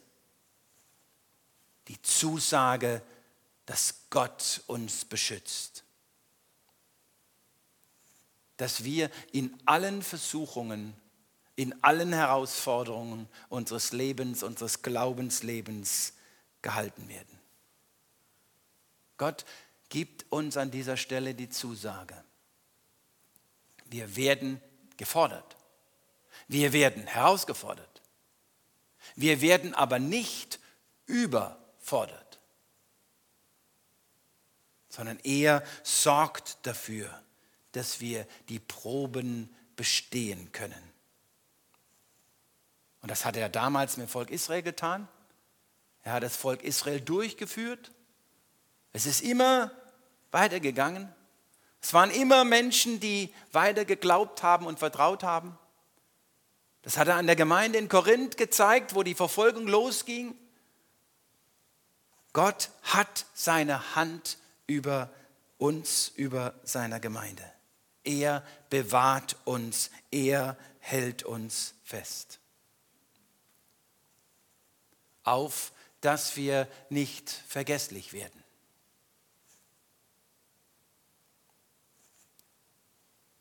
Die 1.87 1.99
Zusage, 2.03 3.01
dass 3.65 3.95
Gott 4.11 4.61
uns 4.67 5.05
beschützt. 5.05 5.83
Dass 8.57 8.83
wir 8.83 9.09
in 9.31 9.59
allen 9.65 10.03
Versuchungen, 10.03 10.93
in 11.55 11.83
allen 11.83 12.13
Herausforderungen 12.13 13.27
unseres 13.49 13.91
Lebens, 13.91 14.43
unseres 14.43 14.83
Glaubenslebens 14.83 16.13
gehalten 16.61 17.09
werden. 17.09 17.39
Gott 19.17 19.45
gibt 19.89 20.31
uns 20.31 20.57
an 20.57 20.69
dieser 20.69 20.95
Stelle 20.95 21.33
die 21.33 21.49
Zusage. 21.49 22.23
Wir 23.85 24.15
werden 24.15 24.61
gefordert. 24.97 25.57
Wir 26.47 26.71
werden 26.71 27.07
herausgefordert. 27.07 27.94
Wir 29.15 29.41
werden 29.41 29.73
aber 29.73 29.99
nicht 29.99 30.59
überfordert, 31.05 32.39
sondern 34.89 35.19
er 35.23 35.63
sorgt 35.83 36.57
dafür, 36.63 37.09
dass 37.71 37.99
wir 37.99 38.27
die 38.49 38.59
Proben 38.59 39.53
bestehen 39.75 40.51
können. 40.51 40.91
Und 43.01 43.11
das 43.11 43.23
hat 43.25 43.37
er 43.37 43.49
damals 43.49 43.97
mit 43.97 44.07
dem 44.07 44.09
Volk 44.09 44.31
Israel 44.31 44.63
getan. 44.63 45.07
Er 46.01 46.13
hat 46.13 46.23
das 46.23 46.35
Volk 46.35 46.63
Israel 46.63 47.01
durchgeführt. 47.01 47.91
Es 48.93 49.05
ist 49.05 49.21
immer 49.21 49.71
weitergegangen. 50.31 51.13
Es 51.81 51.93
waren 51.93 52.09
immer 52.09 52.43
Menschen, 52.43 52.99
die 52.99 53.33
weiter 53.51 53.85
geglaubt 53.85 54.41
haben 54.41 54.65
und 54.65 54.79
vertraut 54.79 55.23
haben. 55.23 55.57
Das 56.85 56.97
hat 56.97 57.07
er 57.07 57.15
an 57.15 57.25
der 57.25 57.35
Gemeinde 57.35 57.79
in 57.79 57.89
Korinth 57.89 58.37
gezeigt, 58.37 58.93
wo 58.93 59.01
die 59.01 59.15
Verfolgung 59.15 59.67
losging. 59.67 60.37
Gott 62.31 62.69
hat 62.83 63.25
seine 63.33 63.95
Hand 63.95 64.37
über 64.67 65.11
uns, 65.57 66.09
über 66.09 66.53
seiner 66.63 66.99
Gemeinde. 66.99 67.43
Er 68.03 68.45
bewahrt 68.69 69.35
uns, 69.45 69.89
er 70.11 70.57
hält 70.77 71.23
uns 71.23 71.73
fest. 71.83 72.39
Auf, 75.23 75.71
dass 76.01 76.35
wir 76.35 76.67
nicht 76.89 77.31
vergesslich 77.47 78.13
werden. 78.13 78.43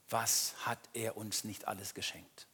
Was 0.09 0.55
hat 0.65 0.79
er 0.95 1.19
uns 1.19 1.45
nicht 1.45 1.69
alles 1.69 1.93
geschenkt? 1.93 2.47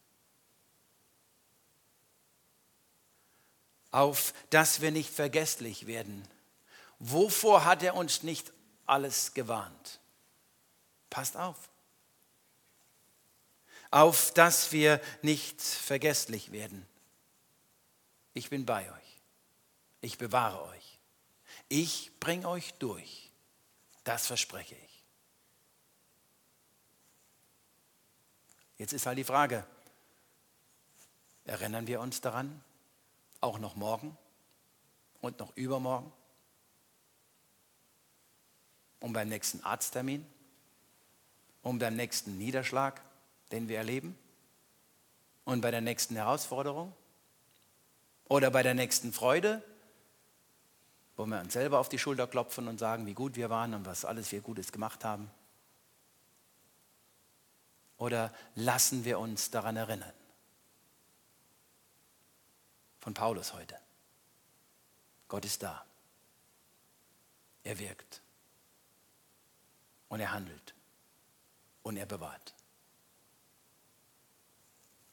Auf 3.90 4.32
dass 4.50 4.80
wir 4.80 4.90
nicht 4.90 5.10
vergesslich 5.10 5.86
werden. 5.86 6.26
Wovor 6.98 7.64
hat 7.64 7.82
er 7.82 7.94
uns 7.94 8.22
nicht 8.22 8.52
alles 8.86 9.34
gewarnt? 9.34 10.00
Passt 11.08 11.36
auf. 11.36 11.56
Auf 13.90 14.32
dass 14.32 14.70
wir 14.72 15.00
nicht 15.22 15.60
vergesslich 15.60 16.52
werden. 16.52 16.86
Ich 18.34 18.50
bin 18.50 18.64
bei 18.64 18.90
euch. 18.92 19.20
Ich 20.00 20.18
bewahre 20.18 20.62
euch. 20.68 20.98
Ich 21.68 22.12
bringe 22.20 22.48
euch 22.48 22.74
durch. 22.74 23.30
Das 24.04 24.26
verspreche 24.26 24.74
ich. 24.74 25.04
Jetzt 28.78 28.92
ist 28.92 29.04
halt 29.04 29.18
die 29.18 29.24
Frage, 29.24 29.66
erinnern 31.44 31.86
wir 31.86 32.00
uns 32.00 32.20
daran? 32.20 32.64
Auch 33.40 33.58
noch 33.58 33.76
morgen 33.76 34.16
und 35.20 35.38
noch 35.38 35.56
übermorgen. 35.56 36.12
Und 39.00 39.12
beim 39.12 39.28
nächsten 39.28 39.62
Arzttermin. 39.64 40.26
Und 41.62 41.78
beim 41.78 41.96
nächsten 41.96 42.38
Niederschlag, 42.38 43.00
den 43.52 43.68
wir 43.68 43.78
erleben. 43.78 44.18
Und 45.44 45.60
bei 45.60 45.70
der 45.70 45.80
nächsten 45.80 46.16
Herausforderung. 46.16 46.94
Oder 48.28 48.50
bei 48.50 48.62
der 48.62 48.74
nächsten 48.74 49.12
Freude, 49.12 49.62
wo 51.16 51.26
wir 51.26 51.40
uns 51.40 51.52
selber 51.52 51.80
auf 51.80 51.88
die 51.88 51.98
Schulter 51.98 52.26
klopfen 52.26 52.68
und 52.68 52.78
sagen, 52.78 53.06
wie 53.06 53.14
gut 53.14 53.36
wir 53.36 53.50
waren 53.50 53.74
und 53.74 53.84
was 53.86 54.04
alles 54.04 54.30
wir 54.32 54.40
Gutes 54.40 54.72
gemacht 54.72 55.04
haben. 55.04 55.30
Oder 57.98 58.32
lassen 58.54 59.04
wir 59.04 59.18
uns 59.18 59.50
daran 59.50 59.76
erinnern? 59.76 60.12
Von 63.00 63.14
Paulus 63.14 63.52
heute. 63.52 63.76
Gott 65.28 65.44
ist 65.44 65.62
da. 65.62 65.84
Er 67.64 67.78
wirkt. 67.78 68.20
Und 70.08 70.20
er 70.20 70.32
handelt. 70.32 70.74
Und 71.82 71.96
er 71.96 72.06
bewahrt. 72.06 72.54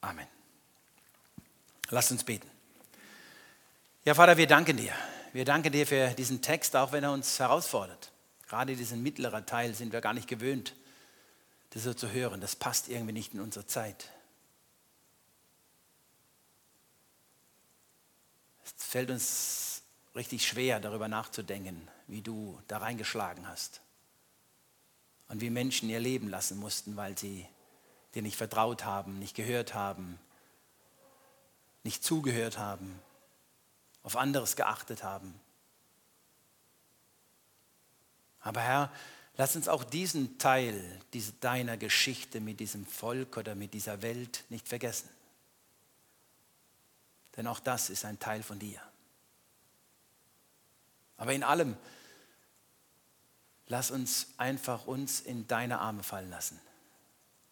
Amen. 0.02 0.28
Lasst 1.90 2.12
uns 2.12 2.24
beten. 2.24 2.50
Ja, 4.04 4.16
Vater, 4.16 4.38
wir 4.38 4.48
danken 4.48 4.78
dir. 4.78 4.94
Wir 5.34 5.46
danken 5.46 5.72
dir 5.72 5.86
für 5.86 6.10
diesen 6.12 6.42
Text, 6.42 6.76
auch 6.76 6.92
wenn 6.92 7.04
er 7.04 7.12
uns 7.12 7.40
herausfordert. 7.40 8.12
Gerade 8.48 8.76
diesen 8.76 9.04
mittleren 9.04 9.46
Teil 9.46 9.74
sind 9.76 9.92
wir 9.92 10.02
gar 10.02 10.14
nicht 10.14 10.28
gewöhnt, 10.28 10.74
das 11.72 11.84
so 11.84 11.94
zu 11.94 12.12
hören. 12.12 12.42
Das 12.42 12.56
passt 12.56 12.90
irgendwie 12.90 13.14
nicht 13.14 13.34
in 13.34 13.42
unsere 13.42 13.66
Zeit. 13.66 14.12
Es 18.76 18.86
fällt 18.86 19.10
uns 19.10 19.82
richtig 20.16 20.48
schwer, 20.48 20.80
darüber 20.80 21.08
nachzudenken, 21.08 21.88
wie 22.08 22.22
du 22.22 22.60
da 22.68 22.80
reingeschlagen 22.80 23.48
hast. 23.48 23.82
Und 25.30 25.42
wie 25.42 25.50
Menschen 25.50 25.90
ihr 25.90 26.00
Leben 26.00 26.30
lassen 26.30 26.58
mussten, 26.58 26.96
weil 26.96 27.18
sie 27.18 27.46
dir 28.16 28.22
nicht 28.22 28.38
vertraut 28.38 28.86
haben, 28.86 29.20
nicht 29.20 29.36
gehört 29.36 29.74
haben, 29.74 30.20
nicht 31.84 32.04
zugehört 32.04 32.58
haben, 32.58 33.00
auf 34.04 34.16
anderes 34.16 34.56
geachtet 34.56 35.04
haben. 35.04 35.40
Aber 38.40 38.62
Herr, 38.62 38.92
lass 39.36 39.56
uns 39.56 39.68
auch 39.68 39.84
diesen 39.84 40.38
Teil 40.38 41.00
deiner 41.42 41.78
Geschichte 41.78 42.40
mit 42.40 42.60
diesem 42.60 42.86
Volk 42.86 43.38
oder 43.38 43.56
mit 43.56 43.74
dieser 43.74 44.02
Welt 44.02 44.46
nicht 44.50 44.68
vergessen. 44.68 45.10
Denn 47.38 47.46
auch 47.46 47.60
das 47.60 47.92
ist 47.92 48.04
ein 48.04 48.20
Teil 48.20 48.42
von 48.42 48.58
dir. 48.58 48.82
Aber 51.18 51.34
in 51.34 51.44
allem, 51.44 51.78
lass 53.68 53.92
uns 53.92 54.28
einfach 54.38 54.88
uns 54.88 55.22
in 55.22 55.48
deine 55.48 55.80
Arme 55.80 56.02
fallen 56.02 56.32
lassen. 56.32 56.60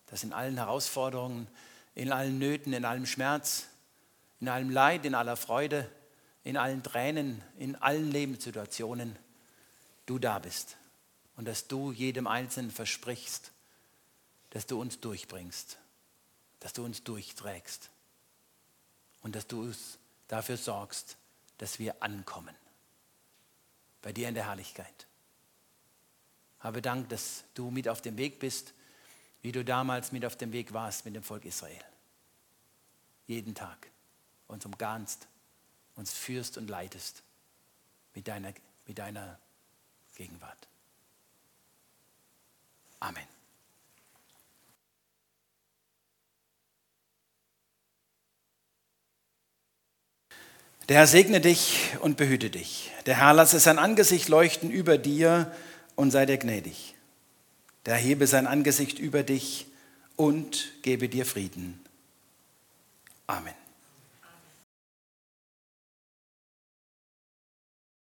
Dass 0.08 0.24
in 0.24 0.34
allen 0.34 0.58
Herausforderungen, 0.58 1.48
in 1.94 2.12
allen 2.12 2.40
Nöten, 2.40 2.74
in 2.74 2.84
allem 2.84 3.06
Schmerz, 3.06 3.68
in 4.40 4.50
allem 4.50 4.72
Leid, 4.72 5.06
in 5.06 5.16
aller 5.16 5.38
Freude, 5.38 5.90
in 6.44 6.58
allen 6.58 6.84
Tränen, 6.84 7.44
in 7.58 7.76
allen 7.76 8.12
Lebenssituationen 8.12 9.16
du 10.06 10.20
da 10.20 10.40
bist 10.40 10.78
und 11.38 11.48
dass 11.48 11.68
du 11.68 11.92
jedem 11.92 12.28
Einzelnen 12.28 12.72
versprichst, 12.72 13.52
dass 14.52 14.68
du 14.68 14.80
uns 14.80 15.00
durchbringst, 15.00 15.78
dass 16.60 16.74
du 16.74 16.86
uns 16.86 17.04
durchträgst 17.04 17.90
und 19.26 19.36
dass 19.36 19.48
du 19.48 19.74
dafür 20.28 20.56
sorgst, 20.56 21.18
dass 21.58 21.80
wir 21.80 22.04
ankommen 22.04 22.56
bei 24.04 24.14
dir 24.14 24.30
in 24.30 24.36
der 24.36 24.46
Herrlichkeit. 24.46 25.08
Habe 26.60 26.80
Dank, 26.80 27.10
dass 27.10 27.44
du 27.56 27.72
mit 27.72 27.90
auf 27.90 28.04
dem 28.04 28.18
Weg 28.18 28.38
bist, 28.38 28.76
wie 29.42 29.52
du 29.52 29.66
damals 29.66 30.12
mit 30.12 30.26
auf 30.26 30.36
dem 30.36 30.52
Weg 30.52 30.74
warst 30.74 31.06
mit 31.06 31.16
dem 31.16 31.24
Volk 31.24 31.44
Israel. 31.44 31.84
Jeden 33.26 33.56
Tag 33.56 33.90
uns 34.48 34.64
umgarnst, 34.64 35.28
uns 35.96 36.14
führst 36.14 36.60
und 36.60 36.70
leitest 36.70 37.24
mit 38.14 38.28
deiner, 38.28 38.54
mit 38.86 39.00
deiner 39.00 39.40
Gegenwart. 40.14 40.68
Amen. 43.00 43.35
Der 50.88 50.98
Herr 50.98 51.08
segne 51.08 51.42
dich 51.42 51.80
und 52.02 52.18
behüte 52.18 52.50
dich. 52.50 52.92
Der 53.06 53.20
Herr 53.20 53.34
lasse 53.34 53.60
sein 53.60 53.80
Angesicht 53.80 54.30
leuchten 54.30 54.70
über 54.70 54.98
dir 54.98 55.52
und 55.96 56.12
sei 56.12 56.26
dir 56.26 56.38
gnädig. 56.38 56.96
Der 57.86 57.96
hebe 57.96 58.28
sein 58.28 58.48
Angesicht 58.48 59.00
über 59.00 59.24
dich 59.24 59.68
und 60.16 60.72
gebe 60.84 61.10
dir 61.10 61.26
Frieden. 61.26 61.80
Amen. 63.28 63.65